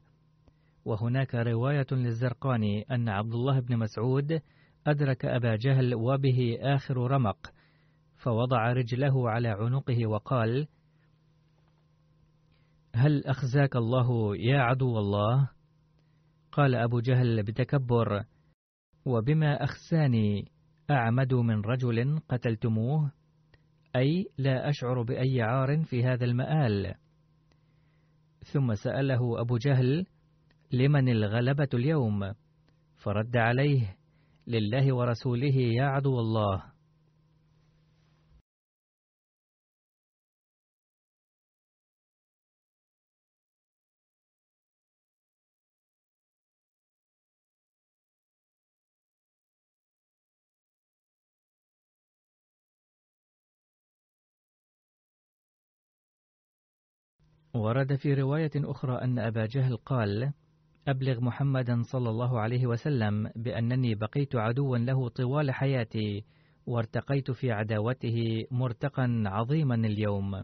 وهناك 0.85 1.35
رواية 1.35 1.87
للزرقاني 1.93 2.83
أن 2.83 3.09
عبد 3.09 3.33
الله 3.33 3.61
بن 3.61 3.77
مسعود 3.77 4.41
أدرك 4.87 5.25
أبا 5.25 5.57
جهل 5.57 5.95
وبه 5.95 6.59
آخر 6.61 6.97
رمق 6.97 7.53
فوضع 8.17 8.73
رجله 8.73 9.31
على 9.31 9.49
عنقه 9.49 10.07
وقال 10.07 10.69
هل 12.95 13.25
أخزاك 13.25 13.77
الله 13.77 14.37
يا 14.37 14.61
عدو 14.61 14.99
الله؟ 14.99 15.51
قال 16.53 16.75
أبو 16.75 17.01
جهل 17.01 17.43
بتكبر 17.43 18.25
وبما 19.05 19.65
أخساني 19.65 20.56
أعمد 20.91 21.35
من 21.35 21.61
رجل 21.61 22.19
قتلتموه 22.29 23.13
أي 23.97 24.27
لا 24.39 24.69
أشعر 24.69 25.03
بأي 25.03 25.43
عار 25.43 25.85
في 25.85 26.05
هذا 26.05 26.25
المآل. 26.25 26.95
ثم 28.53 28.75
سأله 28.75 29.41
أبو 29.41 29.57
جهل 29.57 30.07
لمن 30.73 31.09
الغلبة 31.09 31.69
اليوم؟ 31.75 32.33
فرد 32.97 33.37
عليه 33.37 33.97
لله 34.47 34.95
ورسوله 34.95 35.57
يا 35.57 35.85
عدو 35.85 36.21
الله. 36.21 36.76
ورد 57.57 57.95
في 57.95 58.15
رواية 58.15 58.51
أخرى 58.57 58.95
أن 59.03 59.19
أبا 59.19 59.47
جهل 59.47 59.77
قال: 59.77 60.33
أبلغ 60.89 61.21
محمدا 61.21 61.83
صلى 61.83 62.11
الله 62.11 62.41
عليه 62.41 62.67
وسلم 62.67 63.31
بأنني 63.37 63.95
بقيت 63.95 64.37
عدوا 64.37 64.79
له 64.79 65.09
طوال 65.09 65.51
حياتي 65.51 66.25
وارتقيت 66.67 67.31
في 67.31 67.53
عداوته 67.53 68.47
مرتقا 68.51 69.23
عظيما 69.27 69.75
اليوم. 69.75 70.43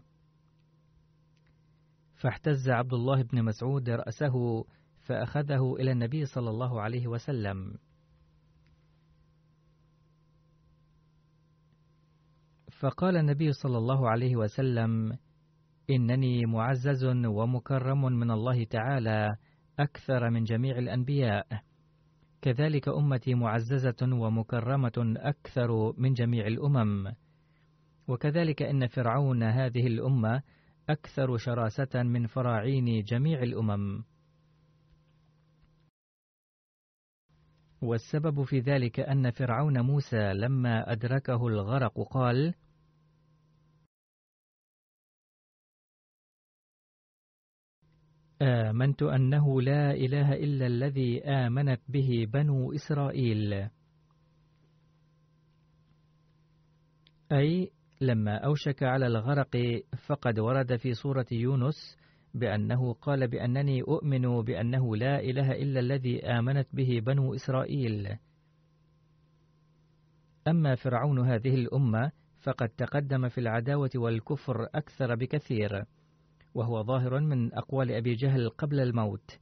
فاحتز 2.15 2.71
عبد 2.71 2.95
الله 2.95 3.23
بن 3.23 3.45
مسعود 3.45 3.91
رأسه 3.91 4.65
فأخذه 5.01 5.75
إلى 5.81 5.93
النبي 5.93 6.25
صلى 6.25 6.51
الله 6.51 6.81
عليه 6.81 7.07
وسلم. 7.07 7.79
فقال 12.81 13.17
النبي 13.17 13.53
صلى 13.53 13.79
الله 13.79 14.11
عليه 14.11 14.37
وسلم: 14.37 15.19
إنني 15.91 16.47
معزز 16.47 17.05
ومكرم 17.27 18.03
من 18.05 18.31
الله 18.31 18.65
تعالى 18.65 19.37
أكثر 19.79 20.31
من 20.31 20.45
جميع 20.45 20.79
الأنبياء. 20.79 21.47
كذلك 22.43 22.89
أمتي 22.89 23.35
معززة 23.35 23.97
ومكرمة 24.03 25.15
أكثر 25.17 25.93
من 25.97 26.13
جميع 26.13 26.47
الأمم. 26.47 27.13
وكذلك 28.09 28.63
إن 28.63 28.87
فرعون 28.87 29.43
هذه 29.43 29.87
الأمة 29.87 30.43
أكثر 30.89 31.37
شراسة 31.37 32.03
من 32.03 32.27
فراعين 32.27 33.03
جميع 33.03 33.43
الأمم. 33.43 34.05
والسبب 37.83 38.43
في 38.43 38.61
ذلك 38.61 39.01
أن 39.01 39.31
فرعون 39.31 39.81
موسى 39.81 40.33
لما 40.33 40.93
أدركه 40.93 41.47
الغرق 41.47 42.09
قال: 42.11 42.55
آمنت 48.43 49.03
أنه 49.03 49.63
لا 49.63 49.93
إله 49.95 50.33
إلا 50.33 50.67
الذي 50.67 51.25
آمنت 51.25 51.81
به 51.89 52.27
بنو 52.33 52.73
إسرائيل. 52.73 53.69
أي 57.33 57.71
لما 58.01 58.37
أوشك 58.37 58.83
على 58.83 59.07
الغرق 59.07 59.57
فقد 60.07 60.39
ورد 60.39 60.77
في 60.77 60.95
سورة 60.95 61.27
يونس 61.33 61.97
بأنه 62.35 62.93
قال 62.93 63.29
بأنني 63.29 63.83
أؤمن 63.83 64.43
بأنه 64.43 64.97
لا 64.97 65.21
إله 65.21 65.53
إلا 65.53 65.81
الذي 65.81 66.27
آمنت 66.27 66.67
به 66.73 67.01
بنو 67.07 67.35
إسرائيل. 67.35 68.17
أما 70.49 70.75
فرعون 70.75 71.19
هذه 71.19 71.55
الأمة 71.55 72.13
فقد 72.43 72.69
تقدم 72.69 73.29
في 73.29 73.39
العداوة 73.39 73.91
والكفر 73.95 74.69
أكثر 74.75 75.15
بكثير. 75.15 75.85
وهو 76.55 76.83
ظاهر 76.83 77.21
من 77.21 77.55
أقوال 77.55 77.93
أبي 77.93 78.15
جهل 78.15 78.49
قبل 78.49 78.81
الموت. 78.81 79.39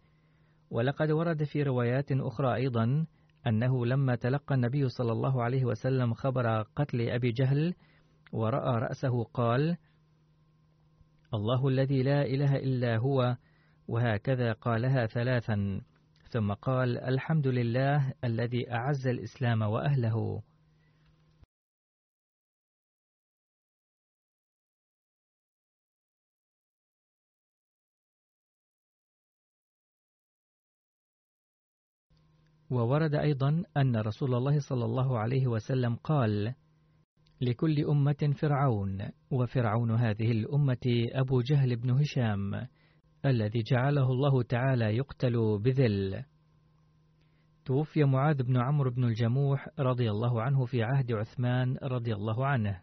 ولقد 0.71 1.11
ورد 1.11 1.45
في 1.45 1.63
روايات 1.63 2.13
أخرى 2.13 2.55
أيضا 2.55 3.07
أنه 3.47 3.87
لما 3.87 4.15
تلقى 4.15 4.55
النبي 4.55 4.89
صلى 4.89 5.13
الله 5.13 5.43
عليه 5.43 5.65
وسلم 5.65 6.15
خبر 6.15 6.63
قتل 6.63 7.01
أبي 7.01 7.33
جهل 7.33 7.75
ورأى 8.33 8.81
رأسه 8.81 9.25
قال 9.25 9.77
الله 11.35 11.69
الذي 11.69 12.03
لا 12.03 12.23
إله 12.23 12.57
إلا 12.57 12.97
هو 12.97 13.37
وهكذا 13.89 14.53
قالها 14.53 15.07
ثلاثا. 15.07 15.81
ثم 16.31 16.53
قال 16.53 16.99
الحمد 16.99 17.47
لله 17.47 18.13
الذي 18.25 18.73
أعز 18.73 19.07
الإسلام 19.07 19.63
وأهله. 19.63 20.43
وورد 32.71 33.15
أيضا 33.15 33.63
أن 33.77 33.97
رسول 33.97 34.35
الله 34.35 34.59
صلى 34.59 34.85
الله 34.85 35.19
عليه 35.19 35.47
وسلم 35.47 35.95
قال: 35.95 36.55
لكل 37.41 37.85
أمة 37.85 38.35
فرعون، 38.41 39.09
وفرعون 39.31 39.91
هذه 39.91 40.31
الأمة 40.31 41.09
أبو 41.15 41.41
جهل 41.41 41.77
بن 41.77 41.91
هشام، 41.91 42.67
الذي 43.25 43.63
جعله 43.63 44.13
الله 44.13 44.43
تعالى 44.43 44.97
يقتل 44.97 45.59
بذل. 45.59 46.25
توفي 47.65 48.05
معاذ 48.05 48.43
بن 48.43 48.57
عمرو 48.57 48.91
بن 48.91 49.05
الجموح 49.05 49.69
رضي 49.79 50.11
الله 50.11 50.43
عنه 50.43 50.65
في 50.65 50.83
عهد 50.83 51.13
عثمان 51.13 51.77
رضي 51.83 52.15
الله 52.15 52.47
عنه. 52.47 52.81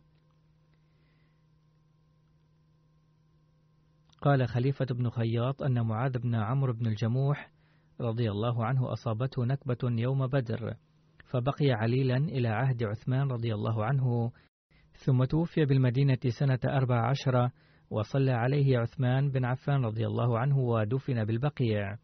قال 4.21 4.47
خليفة 4.47 4.85
بن 4.85 5.09
خياط 5.09 5.63
أن 5.63 5.85
معاذ 5.85 6.19
بن 6.19 6.35
عمرو 6.35 6.73
بن 6.73 6.87
الجموح 6.87 7.51
رضي 8.01 8.31
الله 8.31 8.65
عنه 8.65 8.91
أصابته 8.91 9.45
نكبة 9.45 9.77
يوم 9.83 10.27
بدر 10.27 10.73
فبقي 11.25 11.71
عليلا 11.71 12.17
إلى 12.17 12.47
عهد 12.47 12.83
عثمان 12.83 13.27
رضي 13.27 13.53
الله 13.53 13.85
عنه 13.85 14.31
ثم 14.93 15.23
توفي 15.23 15.65
بالمدينة 15.65 16.19
سنة 16.39 16.59
أربع 16.65 17.09
عشر 17.09 17.49
وصلى 17.89 18.31
عليه 18.31 18.77
عثمان 18.77 19.31
بن 19.31 19.45
عفان 19.45 19.85
رضي 19.85 20.07
الله 20.07 20.39
عنه 20.39 20.59
ودفن 20.59 21.25
بالبقيع. 21.25 21.97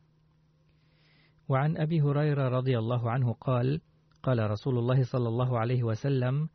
وعن 1.50 1.78
أبي 1.78 2.02
هريرة 2.02 2.50
رضي 2.50 2.78
الله 2.78 3.12
عنه 3.12 3.34
قال 3.34 3.82
قال 4.24 4.52
رسول 4.52 4.78
الله 4.78 5.04
صلى 5.04 5.28
الله 5.28 5.60
عليه 5.60 5.84
وسلم 5.84 6.50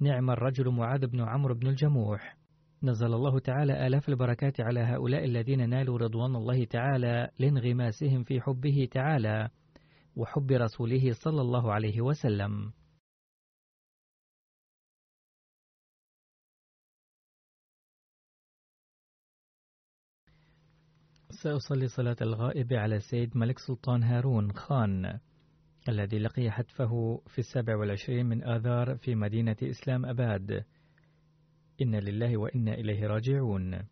نعم 0.00 0.30
الرجل 0.30 0.70
معاذ 0.70 1.06
بن 1.06 1.20
عمرو 1.20 1.54
بن 1.54 1.66
الجموح. 1.66 2.36
نزل 2.84 3.14
الله 3.14 3.38
تعالى 3.38 3.86
آلاف 3.86 4.08
البركات 4.08 4.60
على 4.60 4.80
هؤلاء 4.80 5.24
الذين 5.24 5.68
نالوا 5.68 5.98
رضوان 5.98 6.36
الله 6.36 6.64
تعالى 6.64 7.30
لانغماسهم 7.38 8.24
في 8.24 8.40
حبه 8.40 8.88
تعالى 8.90 9.48
وحب 10.16 10.50
رسوله 10.50 11.12
صلى 11.12 11.40
الله 11.40 11.72
عليه 11.72 12.00
وسلم. 12.00 12.72
سأصلي 21.30 21.88
صلاة 21.88 22.16
الغائب 22.22 22.72
على 22.72 22.96
السيد 22.96 23.36
ملك 23.36 23.58
سلطان 23.58 24.02
هارون 24.02 24.52
خان 24.52 25.18
الذي 25.88 26.18
لقي 26.18 26.50
حتفه 26.50 27.22
في 27.26 27.38
السابع 27.38 27.76
والعشرين 27.76 28.26
من 28.26 28.44
آذار 28.44 28.96
في 28.96 29.14
مدينة 29.14 29.56
إسلام 29.62 30.06
أباد 30.06 30.64
إنا 31.82 31.96
لله 31.96 32.36
وإنا 32.36 32.74
إليه 32.74 33.06
راجعون. 33.06 33.88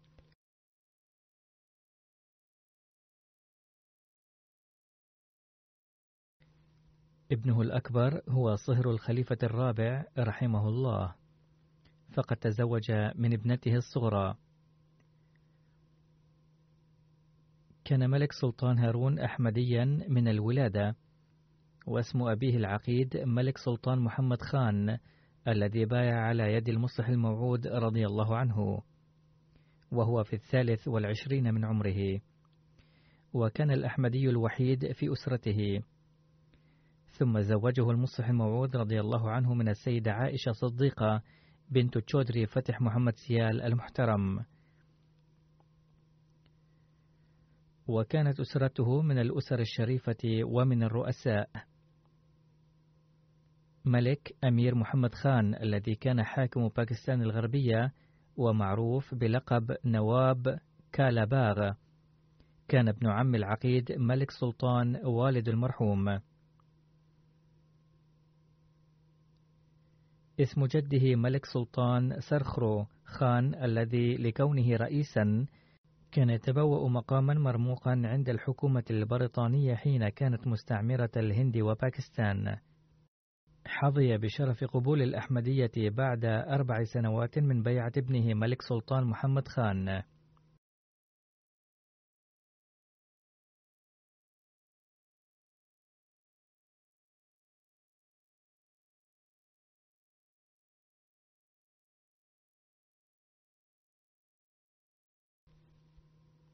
ابنه 7.32 7.61
الأكبر 7.61 8.22
هو 8.28 8.57
صهر 8.57 8.91
الخليفة 8.91 9.38
الرابع 9.43 10.05
رحمه 10.18 10.68
الله. 10.68 11.14
فقد 12.12 12.36
تزوج 12.36 12.93
من 12.93 13.32
ابنته 13.32 13.76
الصغرى. 13.76 14.36
كان 17.84 18.11
ملك 18.11 18.32
سلطان 18.32 18.78
هارون 18.78 19.18
أحمديا 19.18 19.84
من 20.09 20.28
الولادة 20.28 20.97
واسم 21.86 22.22
أبيه 22.22 22.57
العقيد 22.57 23.16
ملك 23.16 23.59
سلطان 23.59 23.99
محمد 23.99 24.43
خان. 24.43 24.99
الذي 25.49 25.84
بايع 25.84 26.20
على 26.20 26.53
يد 26.53 26.68
المصلح 26.68 27.09
الموعود 27.09 27.66
رضي 27.66 28.07
الله 28.07 28.36
عنه 28.36 28.82
وهو 29.93 30.24
في 30.24 30.32
الثالث 30.32 30.88
والعشرين 30.88 31.55
من 31.55 31.64
عمره. 31.64 32.20
وكان 33.32 33.70
الأحمدي 33.70 34.30
الوحيد 34.30 34.93
في 34.93 35.12
أسرته. 35.12 35.82
ثم 37.09 37.41
زوجه 37.41 37.91
المصلح 37.91 38.28
الموعود 38.28 38.76
رضي 38.76 39.01
الله 39.01 39.30
عنه 39.30 39.55
من 39.55 39.68
السيدة 39.68 40.12
عائشة 40.12 40.53
صديقة 40.53 41.22
بنت 41.70 41.99
تشودري 41.99 42.47
فتح 42.47 42.80
محمد 42.80 43.14
سيال 43.16 43.62
المحترم. 43.62 44.45
وكانت 47.86 48.41
أسرته 48.41 49.03
من 49.03 49.18
الأسر 49.18 49.61
الشريفة 49.61 50.45
ومن 50.45 50.82
الرؤساء. 50.82 51.51
ملك 53.85 54.37
أمير 54.45 54.74
محمد 54.74 55.14
خان 55.14 55.55
الذي 55.55 55.95
كان 55.95 56.22
حاكم 56.22 56.68
باكستان 56.68 57.22
الغربية 57.22 57.93
ومعروف 58.37 59.14
بلقب 59.14 59.76
نواب 59.85 60.59
كالاباغ. 60.93 61.72
كان 62.68 62.89
ابن 62.89 63.07
عم 63.07 63.35
العقيد 63.35 63.93
ملك 63.93 64.31
سلطان 64.31 64.97
والد 65.05 65.49
المرحوم. 65.49 66.18
اسم 70.41 70.66
جده 70.66 71.16
ملك 71.16 71.45
سلطان 71.45 72.20
سرخرو 72.20 72.87
خان 73.05 73.55
الذي 73.64 74.16
لكونه 74.16 74.76
رئيسا 74.76 75.47
كان 76.12 76.31
يتبوأ 76.31 76.89
مقاما 76.89 77.35
مرموقا 77.35 78.03
عند 78.05 78.28
الحكومة 78.28 78.85
البريطانية 78.91 79.74
حين 79.74 80.09
كانت 80.09 80.47
مستعمرة 80.47 81.11
الهند 81.16 81.59
وباكستان. 81.59 82.57
حظي 83.71 84.16
بشرف 84.18 84.64
قبول 84.64 85.03
الأحمدية 85.03 85.71
بعد 85.77 86.25
أربع 86.25 86.85
سنوات 86.85 87.39
من 87.39 87.62
بيعة 87.62 87.93
ابنه 87.97 88.35
ملك 88.35 88.62
سلطان 88.62 89.05
محمد 89.05 89.49
خان. 89.49 90.03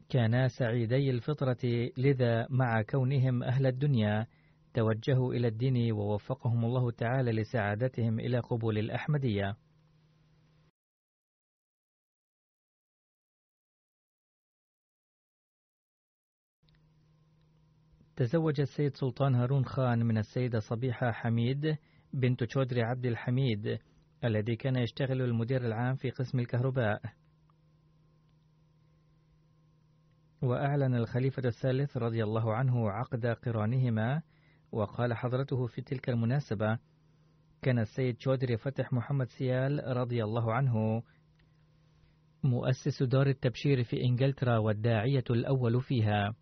كانا 0.09 0.49
سعيدي 0.49 1.11
الفطرة 1.11 1.91
لذا 1.99 2.47
مع 2.51 2.83
كونهم 2.83 3.43
أهل 3.43 3.67
الدنيا. 3.67 4.27
توجهوا 4.77 5.35
إلى 5.35 5.49
الدين 5.49 5.93
ووفقهم 5.93 6.65
الله 6.65 6.91
تعالى 6.91 7.33
لسعادتهم 7.33 8.21
إلى 8.21 8.39
قبول 8.39 8.79
الأحمدية. 8.79 9.57
تزوج 18.17 18.61
السيد 18.61 18.97
سلطان 18.97 19.35
هارون 19.35 19.65
خان 19.65 20.07
من 20.07 20.19
السيدة 20.19 20.59
صبيحة 20.59 21.11
حميد 21.13 21.77
بنت 22.13 22.45
شودري 22.45 22.83
عبد 22.83 23.07
الحميد 23.07 23.79
الذي 24.25 24.57
كان 24.57 24.77
يشتغل 24.77 25.23
المدير 25.23 25.67
العام 25.67 25.95
في 25.97 26.11
قسم 26.11 26.39
الكهرباء. 26.39 27.03
وأعلن 30.43 30.95
الخليفة 30.95 31.43
الثالث 31.45 31.97
رضي 31.97 32.25
الله 32.25 32.55
عنه 32.55 32.91
عقد 32.91 33.27
قرانهما 33.27 34.23
وقال 34.77 35.15
حضرته 35.15 35.67
في 35.67 35.83
تلك 35.83 36.09
المناسبة 36.09 36.79
كان 37.63 37.79
السيد 37.79 38.21
شودري 38.21 38.57
فتح 38.57 38.93
محمد 38.93 39.29
سيال 39.29 39.97
رضي 39.97 40.25
الله 40.25 40.55
عنه 40.55 41.03
مؤسس 42.43 43.03
دار 43.03 43.27
التبشير 43.27 43.85
في 43.85 44.05
إنجلترا 44.05 44.59
والداعية 44.59 45.25
الأول 45.31 45.83
فيها. 45.83 46.35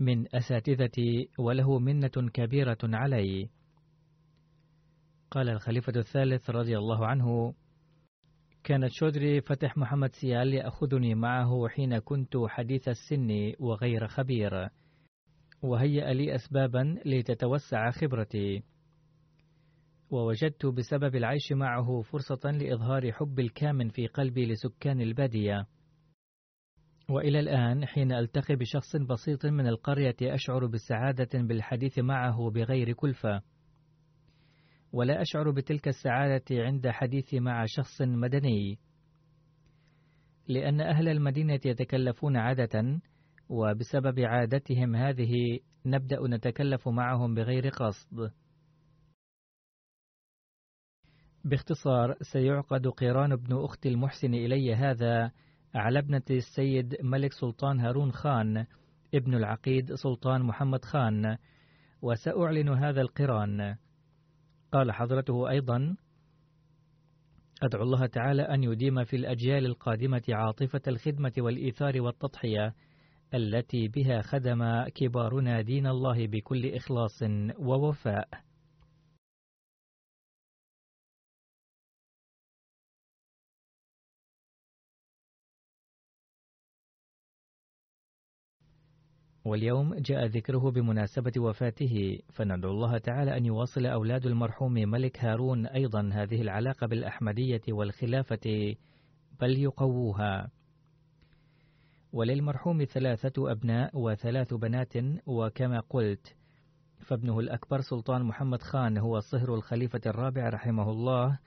من 0.00 0.34
أساتذتي 0.34 1.28
وله 1.38 1.78
منة 1.78 2.30
كبيرة 2.32 2.78
علي. 2.84 3.50
قال 5.30 5.48
الخليفة 5.48 5.92
الثالث 5.96 6.50
رضي 6.50 6.78
الله 6.78 7.06
عنه 7.06 7.54
كانت 8.64 8.90
شودري 8.92 9.40
فتح 9.40 9.76
محمد 9.76 10.14
سيال 10.14 10.54
يأخذني 10.54 11.14
معه 11.14 11.68
حين 11.68 11.98
كنت 11.98 12.36
حديث 12.46 12.88
السن 12.88 13.52
وغير 13.58 14.06
خبير. 14.06 14.79
وهيأ 15.62 16.12
لي 16.12 16.34
أسبابا 16.34 16.96
لتتوسع 17.06 17.90
خبرتي. 17.90 18.62
ووجدت 20.10 20.66
بسبب 20.66 21.16
العيش 21.16 21.52
معه 21.52 22.02
فرصة 22.02 22.50
لإظهار 22.50 23.12
حب 23.12 23.40
الكامن 23.40 23.88
في 23.88 24.06
قلبي 24.06 24.46
لسكان 24.46 25.00
البادية. 25.00 25.66
وإلى 27.08 27.40
الآن 27.40 27.86
حين 27.86 28.12
ألتقي 28.12 28.56
بشخص 28.56 28.96
بسيط 28.96 29.46
من 29.46 29.66
القرية 29.66 30.16
أشعر 30.22 30.66
بالسعادة 30.66 31.28
بالحديث 31.34 31.98
معه 31.98 32.50
بغير 32.50 32.92
كلفة. 32.92 33.42
ولا 34.92 35.22
أشعر 35.22 35.50
بتلك 35.50 35.88
السعادة 35.88 36.44
عند 36.50 36.88
حديثي 36.88 37.40
مع 37.40 37.64
شخص 37.66 38.02
مدني. 38.02 38.78
لأن 40.48 40.80
أهل 40.80 41.08
المدينة 41.08 41.60
يتكلفون 41.64 42.36
عادة 42.36 43.00
وبسبب 43.50 44.20
عادتهم 44.20 44.96
هذه 44.96 45.58
نبدأ 45.86 46.18
نتكلف 46.28 46.88
معهم 46.88 47.34
بغير 47.34 47.68
قصد. 47.68 48.30
باختصار 51.44 52.14
سيعقد 52.32 52.88
قيران 52.88 53.32
ابن 53.32 53.64
أخت 53.64 53.86
المحسن 53.86 54.34
إلي 54.34 54.74
هذا 54.74 55.30
على 55.74 55.98
ابنة 55.98 56.22
السيد 56.30 56.96
ملك 57.02 57.32
سلطان 57.32 57.80
هارون 57.80 58.12
خان 58.12 58.66
ابن 59.14 59.34
العقيد 59.34 59.94
سلطان 59.94 60.42
محمد 60.42 60.84
خان 60.84 61.36
وسأعلن 62.02 62.68
هذا 62.68 63.00
القران. 63.00 63.76
قال 64.72 64.92
حضرته 64.92 65.50
أيضا 65.50 65.96
أدعو 67.62 67.82
الله 67.82 68.06
تعالى 68.06 68.42
أن 68.42 68.62
يديم 68.62 69.04
في 69.04 69.16
الأجيال 69.16 69.66
القادمة 69.66 70.22
عاطفة 70.28 70.82
الخدمة 70.88 71.32
والإيثار 71.38 72.00
والتضحية 72.00 72.74
التي 73.34 73.88
بها 73.88 74.22
خدم 74.22 74.84
كبارنا 74.94 75.60
دين 75.60 75.86
الله 75.86 76.26
بكل 76.26 76.74
إخلاص 76.74 77.22
ووفاء. 77.58 78.28
واليوم 89.44 89.94
جاء 89.94 90.26
ذكره 90.26 90.70
بمناسبة 90.70 91.32
وفاته 91.38 92.18
فندعو 92.32 92.70
الله 92.70 92.98
تعالى 92.98 93.36
أن 93.36 93.46
يواصل 93.46 93.86
أولاد 93.86 94.26
المرحوم 94.26 94.72
ملك 94.72 95.24
هارون 95.24 95.66
أيضا 95.66 96.10
هذه 96.12 96.42
العلاقة 96.42 96.86
بالأحمدية 96.86 97.62
والخلافة 97.68 98.76
بل 99.40 99.58
يقووها. 99.58 100.50
وللمرحوم 102.12 102.84
ثلاثة 102.84 103.52
أبناء 103.52 103.98
وثلاث 103.98 104.54
بنات 104.54 104.92
وكما 105.26 105.80
قلت 105.80 106.36
فابنه 107.00 107.38
الأكبر 107.40 107.80
سلطان 107.80 108.22
محمد 108.22 108.62
خان 108.62 108.98
هو 108.98 109.20
صهر 109.20 109.54
الخليفة 109.54 110.00
الرابع 110.06 110.48
رحمه 110.48 110.90
الله. 110.90 111.38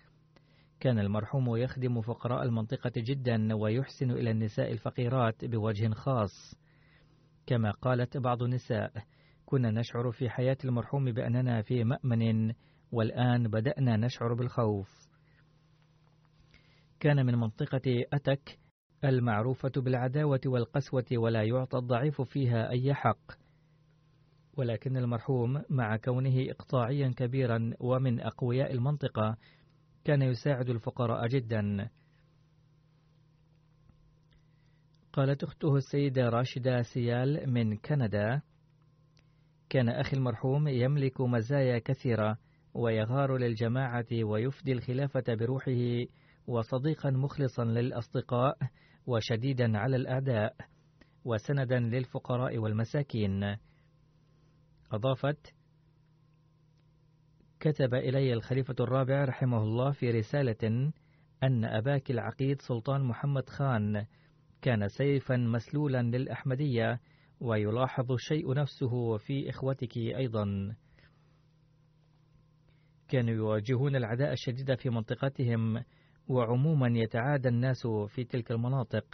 كان 0.80 1.00
المرحوم 1.00 1.56
يخدم 1.56 2.02
فقراء 2.02 2.44
المنطقة 2.44 2.92
جدا 2.98 3.56
ويحسن 3.56 4.12
إلى 4.12 4.32
النساء 4.32 4.72
الفقيرات 4.72 5.46
بوجه 5.46 5.90
خاص. 5.94 6.56
كما 7.46 7.72
قالت 7.72 8.18
بعض 8.18 8.44
النساء 8.44 8.92
كنا 9.46 9.72
نشعر 9.72 10.12
في 10.12 10.30
حياة 10.30 10.58
المرحوم 10.66 11.12
بأننا 11.12 11.62
في 11.62 11.84
مأمن 11.84 12.54
والآن 12.92 13.48
بدأنا 13.48 13.98
نشعر 13.98 14.34
بالخوف. 14.34 14.90
كان 17.00 17.26
من 17.26 17.36
منطقة 17.36 18.06
أتك 18.14 18.60
المعروفة 19.10 19.72
بالعداوة 19.78 20.42
والقسوة 20.46 21.06
ولا 21.12 21.44
يعطى 21.44 21.78
الضعيف 21.78 22.22
فيها 22.22 22.70
أي 22.70 22.94
حق. 22.94 23.32
ولكن 24.58 24.98
المرحوم 24.98 25.64
مع 25.70 25.98
كونه 25.98 26.46
إقطاعيا 26.52 27.14
كبيرا 27.18 27.74
ومن 27.80 28.20
أقوياء 28.20 28.72
المنطقة 28.72 29.38
كان 30.04 30.22
يساعد 30.22 30.70
الفقراء 30.70 31.28
جدا. 31.28 31.90
قالت 35.14 35.44
أخته 35.44 35.76
السيدة 35.76 36.30
راشدة 36.30 36.82
سيال 36.82 37.50
من 37.50 37.78
كندا 37.78 38.42
كان 39.70 39.90
أخي 39.90 40.18
المرحوم 40.18 40.68
يملك 40.68 41.22
مزايا 41.22 41.80
كثيرة 41.80 42.38
ويغار 42.74 43.38
للجماعة 43.38 44.06
ويفدي 44.14 44.72
الخلافة 44.72 45.24
بروحه 45.28 46.06
وصديقا 46.48 47.10
مخلصا 47.10 47.64
للأصدقاء 47.64 48.58
وشديدا 49.08 49.78
على 49.78 49.96
الأعداء 49.96 50.56
وسندا 51.26 51.80
للفقراء 51.80 52.58
والمساكين. 52.58 53.58
أضافت 54.92 55.54
كتب 57.60 57.94
إلي 57.94 58.34
الخليفة 58.34 58.76
الرابع 58.80 59.26
رحمه 59.26 59.64
الله 59.64 59.92
في 59.92 60.12
رسالة 60.12 60.92
أن 61.44 61.66
أباك 61.66 62.12
العقيد 62.12 62.62
سلطان 62.62 63.04
محمد 63.04 63.50
خان 63.50 64.06
كان 64.62 64.88
سيفا 64.88 65.38
مسلولا 65.38 66.02
للأحمدية 66.02 67.00
ويلاحظ 67.40 68.12
الشيء 68.12 68.54
نفسه 68.54 69.18
في 69.18 69.50
إخوتك 69.50 69.98
أيضا. 69.98 70.76
كانوا 73.08 73.34
يواجهون 73.34 73.96
العداء 73.96 74.34
الشديد 74.34 74.76
في 74.76 74.90
منطقتهم 74.90 75.84
وعموما 76.28 76.88
يتعادى 76.88 77.50
الناس 77.50 77.88
في 78.08 78.24
تلك 78.24 78.52
المناطق. 78.52 79.06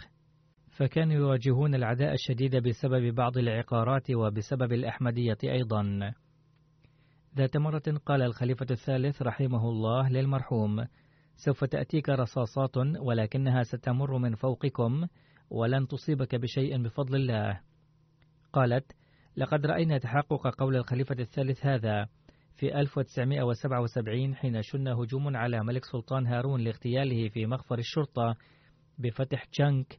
فكانوا 0.70 1.14
يواجهون 1.14 1.74
العداء 1.74 2.12
الشديد 2.12 2.56
بسبب 2.56 3.14
بعض 3.14 3.38
العقارات 3.38 4.10
وبسبب 4.10 4.72
الأحمدية 4.72 5.38
أيضا. 5.44 6.12
ذات 7.36 7.56
مرة 7.56 7.82
قال 8.06 8.22
الخليفة 8.22 8.66
الثالث 8.70 9.22
رحمه 9.22 9.68
الله 9.68 10.08
للمرحوم 10.08 10.84
سوف 11.36 11.64
تأتيك 11.64 12.08
رصاصات 12.08 12.76
ولكنها 12.76 13.62
ستمر 13.62 14.18
من 14.18 14.34
فوقكم 14.34 15.06
ولن 15.50 15.86
تصيبك 15.86 16.34
بشيء 16.34 16.82
بفضل 16.82 17.16
الله. 17.16 17.60
قالت 18.52 18.92
لقد 19.36 19.66
رأينا 19.66 19.98
تحقق 19.98 20.48
قول 20.48 20.76
الخليفة 20.76 21.16
الثالث 21.18 21.66
هذا 21.66 22.08
في 22.60 22.80
1977 22.80 24.34
حين 24.34 24.62
شن 24.62 24.88
هجوم 24.88 25.36
على 25.36 25.64
ملك 25.64 25.84
سلطان 25.84 26.26
هارون 26.26 26.60
لاغتياله 26.60 27.28
في 27.28 27.46
مخفر 27.46 27.78
الشرطة 27.78 28.36
بفتح 28.98 29.46
جنك 29.58 29.98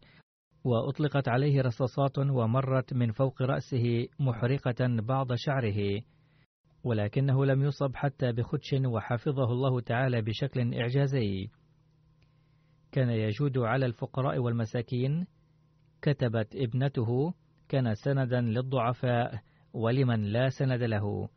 وأطلقت 0.64 1.28
عليه 1.28 1.62
رصاصات 1.62 2.18
ومرت 2.18 2.94
من 2.94 3.12
فوق 3.12 3.42
رأسه 3.42 4.08
محرقة 4.20 4.88
بعض 5.02 5.28
شعره. 5.36 6.02
ولكنه 6.84 7.46
لم 7.46 7.64
يصب 7.64 7.96
حتى 7.96 8.32
بخدش 8.32 8.74
وحفظه 8.86 9.52
الله 9.52 9.82
تعالى 9.82 10.22
بشكل 10.22 10.74
إعجازي. 10.74 11.50
كان 12.92 13.10
يجود 13.10 13.58
على 13.58 13.86
الفقراء 13.86 14.38
والمساكين 14.38 15.28
كتبت 16.02 16.56
ابنته 16.56 17.34
كان 17.70 17.96
سندا 17.96 18.42
للضعفاء 18.42 19.42
ولمن 19.74 20.24
لا 20.24 20.50
سند 20.50 20.84
له؟ 20.84 21.30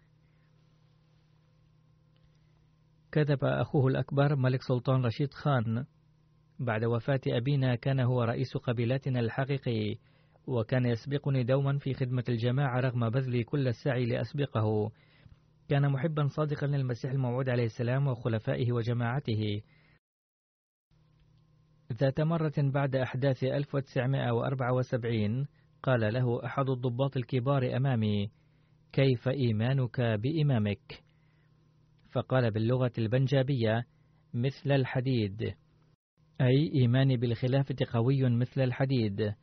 كتب 3.15 3.45
أخوه 3.45 3.87
الأكبر 3.87 4.37
ملك 4.37 4.63
سلطان 4.63 5.05
رشيد 5.05 5.35
خان. 5.35 5.85
بعد 6.61 6.85
وفاة 6.85 7.21
أبينا 7.27 7.75
كان 7.75 8.01
هو 8.01 8.23
رئيس 8.23 8.57
قبيلتنا 8.57 9.21
الحقيقي 9.21 9.97
وكان 10.47 10.87
يسبقني 10.87 11.45
دوما 11.45 11.79
في 11.79 11.95
خدمة 11.95 12.25
الجماعة 12.29 12.81
رغم 12.81 13.11
بذل 13.11 13.45
كل 13.45 13.69
السعي 13.69 14.07
لأسبقه. 14.07 14.91
كان 15.69 15.93
محبا 15.93 16.27
صادقا 16.27 16.67
للمسيح 16.67 17.11
الموعود 17.11 17.49
عليه 17.49 17.65
السلام 17.65 18.07
وخلفائه 18.07 18.73
وجماعته. 18.73 19.63
ذات 21.93 22.21
مرة 22.21 22.55
بعد 22.59 22.97
أحداث 22.97 23.45
1974 23.45 25.47
قال 25.83 26.15
له 26.15 26.45
أحد 26.45 26.69
الضباط 26.69 27.17
الكبار 27.17 27.77
أمامي 27.77 28.31
كيف 28.93 29.29
إيمانك 29.29 30.01
بإمامك؟ 30.01 31.05
فقال 32.15 32.51
باللغة 32.51 32.93
البنجابية 32.99 33.87
مثل 34.35 34.73
الحديد. 34.73 35.43
أي 36.41 36.71
إيماني 36.75 37.17
بالخلافة 37.17 37.77
قوي 37.93 38.31
مثل 38.31 38.61
الحديد. 38.61 39.35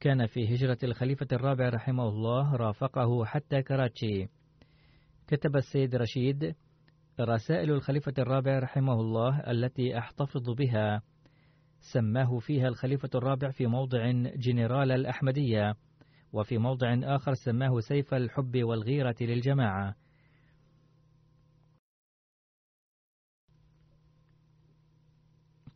كان 0.00 0.26
في 0.26 0.54
هجرة 0.54 0.78
الخليفة 0.82 1.26
الرابع 1.32 1.68
رحمه 1.68 2.08
الله 2.08 2.56
رافقه 2.56 3.24
حتى 3.24 3.62
كراتشي. 3.62 4.26
كتب 5.26 5.56
السيد 5.56 5.94
رشيد 5.94 6.54
رسائل 7.20 7.70
الخليفة 7.70 8.14
الرابع 8.18 8.58
رحمه 8.58 9.00
الله 9.00 9.40
التي 9.50 9.98
أحتفظ 9.98 10.50
بها. 10.50 11.02
سماه 11.80 12.38
فيها 12.38 12.68
الخليفة 12.68 13.10
الرابع 13.14 13.50
في 13.50 13.66
موضع 13.66 14.10
جنرال 14.36 14.92
الأحمدية 14.92 15.74
وفي 16.32 16.58
موضع 16.58 16.98
آخر 17.02 17.34
سماه 17.34 17.80
سيف 17.80 18.14
الحب 18.14 18.64
والغيرة 18.64 19.16
للجماعة. 19.20 19.94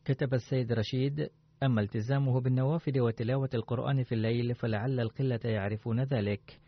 كتب 0.05 0.35
السيد 0.35 0.73
رشيد 0.73 1.31
أما 1.63 1.81
التزامه 1.81 2.41
بالنوافل 2.41 3.01
وتلاوة 3.01 3.51
القرآن 3.55 4.03
في 4.03 4.15
الليل 4.15 4.55
فلعل 4.55 5.01
القلة 5.01 5.41
يعرفون 5.45 6.03
ذلك 6.03 6.61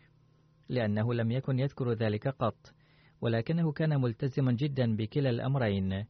لأنه 0.69 1.13
لم 1.13 1.31
يكن 1.31 1.59
يذكر 1.59 1.91
ذلك 1.91 2.27
قط 2.27 2.73
ولكنه 3.21 3.71
كان 3.71 4.01
ملتزما 4.01 4.51
جدا 4.51 4.95
بكلا 4.95 5.29
الأمرين. 5.29 6.05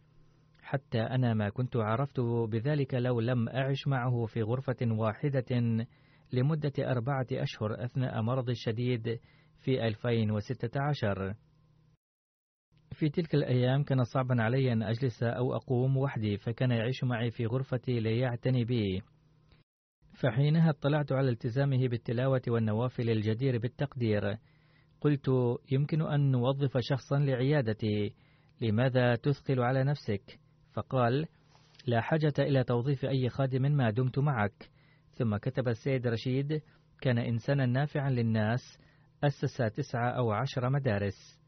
حتى 0.62 1.00
أنا 1.02 1.34
ما 1.34 1.50
كنت 1.50 1.76
عرفت 1.76 2.20
بذلك 2.50 2.94
لو 2.94 3.20
لم 3.20 3.50
أعش 3.50 3.88
معه 3.88 4.26
في 4.26 4.42
غرفة 4.42 4.78
واحدة 4.82 5.46
لمدة 6.34 6.74
أربعة 6.80 7.28
أشهر 7.32 7.86
أثناء 7.86 8.22
مرض 8.22 8.50
الشديد 8.50 9.20
في 9.62 9.88
2016 9.88 11.36
في 12.92 13.10
تلك 13.10 13.36
الأيام 13.36 13.84
كان 13.84 14.04
صعبا 14.04 14.44
علي 14.44 14.74
أن 14.74 14.84
أجلس 14.84 15.24
أو 15.24 15.56
أقوم 15.56 15.98
وحدي 15.98 16.38
فكان 16.38 16.72
يعيش 16.72 17.04
معي 17.04 17.32
في 17.32 17.46
غرفتي 17.46 18.00
ليعتني 18.00 18.66
بي. 18.66 19.02
فحينها 20.14 20.70
اطلعت 20.70 21.12
على 21.12 21.30
التزامه 21.30 21.88
بالتلاوة 21.88 22.42
والنوافل 22.48 23.10
الجدير 23.10 23.58
بالتقدير. 23.58 24.38
قلت 25.02 25.32
يمكن 25.72 26.02
أن 26.02 26.32
نوظف 26.32 26.78
شخصا 26.80 27.20
لعيادتي 27.20 28.14
لماذا 28.62 29.16
تثقل 29.16 29.60
على 29.60 29.84
نفسك؟ 29.84 30.40
فقال 30.74 31.26
لا 31.88 32.02
حاجة 32.02 32.34
إلى 32.40 32.64
توظيف 32.64 33.06
أي 33.06 33.30
خادم 33.30 33.62
ما 33.62 33.90
دمت 33.92 34.20
معك. 34.20 34.70
ثم 35.14 35.38
كتب 35.38 35.68
السيد 35.68 36.08
رشيد 36.08 36.62
كان 37.02 37.18
إنسانا 37.18 37.66
نافعا 37.66 38.10
للناس 38.10 38.80
أسس 39.24 39.58
تسعة 39.58 40.10
أو 40.10 40.32
عشر 40.32 40.70
مدارس. 40.70 41.45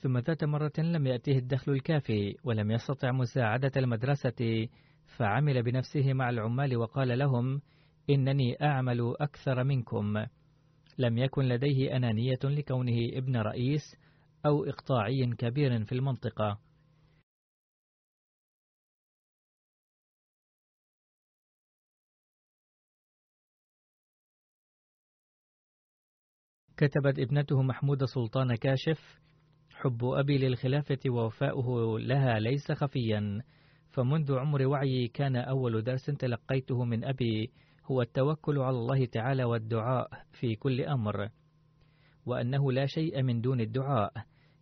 ثم 0.00 0.18
ذات 0.18 0.44
مرة 0.44 0.72
لم 0.78 1.06
يأته 1.06 1.38
الدخل 1.38 1.72
الكافي 1.72 2.36
ولم 2.44 2.70
يستطع 2.70 3.12
مساعدة 3.12 3.72
المدرسة 3.76 4.68
فعمل 5.16 5.62
بنفسه 5.62 6.12
مع 6.12 6.30
العمال 6.30 6.76
وقال 6.76 7.18
لهم 7.18 7.60
إنني 8.10 8.62
أعمل 8.62 9.14
أكثر 9.20 9.64
منكم. 9.64 10.26
لم 10.98 11.18
يكن 11.18 11.42
لديه 11.42 11.96
أنانية 11.96 12.38
لكونه 12.44 13.08
ابن 13.12 13.36
رئيس 13.36 13.96
أو 14.46 14.64
إقطاعي 14.64 15.26
كبير 15.38 15.84
في 15.84 15.92
المنطقة. 15.92 16.58
كتبت 26.76 27.18
ابنته 27.18 27.62
محمود 27.62 28.04
سلطان 28.04 28.54
كاشف 28.54 29.18
حب 29.80 30.04
أبي 30.04 30.38
للخلافة 30.38 30.98
ووفاؤه 31.08 32.00
لها 32.00 32.38
ليس 32.38 32.72
خفيا. 32.72 33.42
فمنذ 33.90 34.38
عمر 34.38 34.66
وعي 34.66 35.08
كان 35.08 35.36
أول 35.36 35.82
درس 35.82 36.04
تلقيته 36.04 36.84
من 36.84 37.04
أبي 37.04 37.50
هو 37.86 38.02
التوكل 38.02 38.58
على 38.58 38.76
الله 38.76 39.04
تعالى 39.04 39.44
والدعاء 39.44 40.08
في 40.32 40.56
كل 40.56 40.80
أمر 40.80 41.28
وأنه 42.26 42.72
لا 42.72 42.86
شيء 42.86 43.22
من 43.22 43.40
دون 43.40 43.60
الدعاء. 43.60 44.12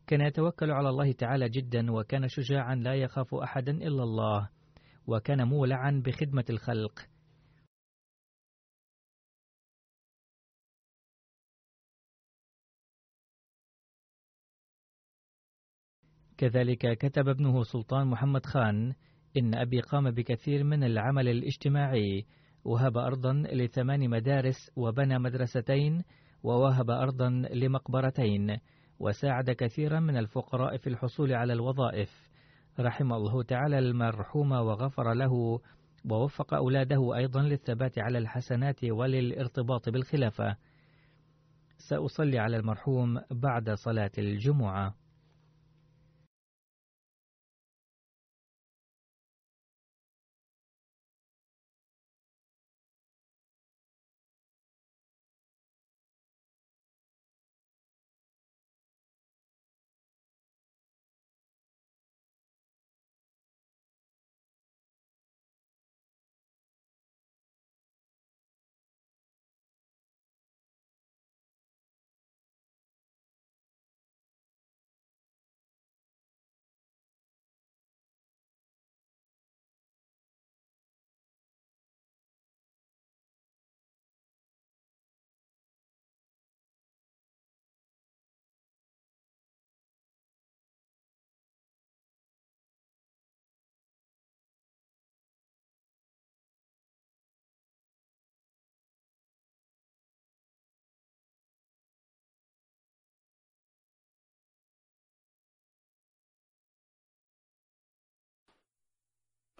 كان 0.06 0.20
يتوكل 0.20 0.70
على 0.70 0.88
الله 0.88 1.12
تعالى 1.12 1.48
جدا 1.48 1.92
وكان 1.92 2.28
شجاعا 2.28 2.74
لا 2.74 2.94
يخاف 2.94 3.34
أحدا 3.34 3.72
إلا 3.72 4.02
الله 4.02 4.48
وكان 5.06 5.48
مولعا 5.48 6.02
بخدمة 6.04 6.44
الخلق. 6.50 7.15
كذلك 16.38 16.98
كتب 16.98 17.28
ابنه 17.28 17.62
سلطان 17.62 18.06
محمد 18.06 18.46
خان 18.46 18.92
إن 19.36 19.54
أبي 19.54 19.80
قام 19.80 20.10
بكثير 20.10 20.64
من 20.64 20.84
العمل 20.84 21.28
الاجتماعي. 21.28 22.24
وهب 22.64 22.96
أرضا 22.96 23.32
لثمان 23.32 24.10
مدارس 24.10 24.70
وبنى 24.76 25.18
مدرستين 25.18 26.02
ووهب 26.42 26.90
أرضا 26.90 27.30
لمقبرتين. 27.54 28.56
وساعد 28.98 29.50
كثيرا 29.50 30.00
من 30.00 30.16
الفقراء 30.16 30.76
في 30.76 30.86
الحصول 30.86 31.32
على 31.32 31.52
الوظائف. 31.52 32.10
رحم 32.80 33.12
الله 33.12 33.42
تعالى 33.42 33.78
المرحوم 33.78 34.52
وغفر 34.52 35.14
له 35.14 35.60
ووفق 36.10 36.54
أولاده 36.54 37.16
أيضا 37.16 37.42
للثبات 37.42 37.98
على 37.98 38.18
الحسنات 38.18 38.84
وللارتباط 38.84 39.88
بالخلافة. 39.88 40.56
سأصلي 41.78 42.38
على 42.38 42.56
المرحوم 42.56 43.20
بعد 43.30 43.70
صلاة 43.70 44.10
الجمعة. 44.18 44.94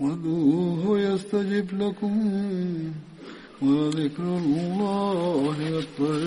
وادعوه 0.00 1.00
يستجب 1.00 1.82
لكم 1.82 2.14
ولذكر 3.62 4.22
الله 4.22 5.56
أكبر 5.78 6.20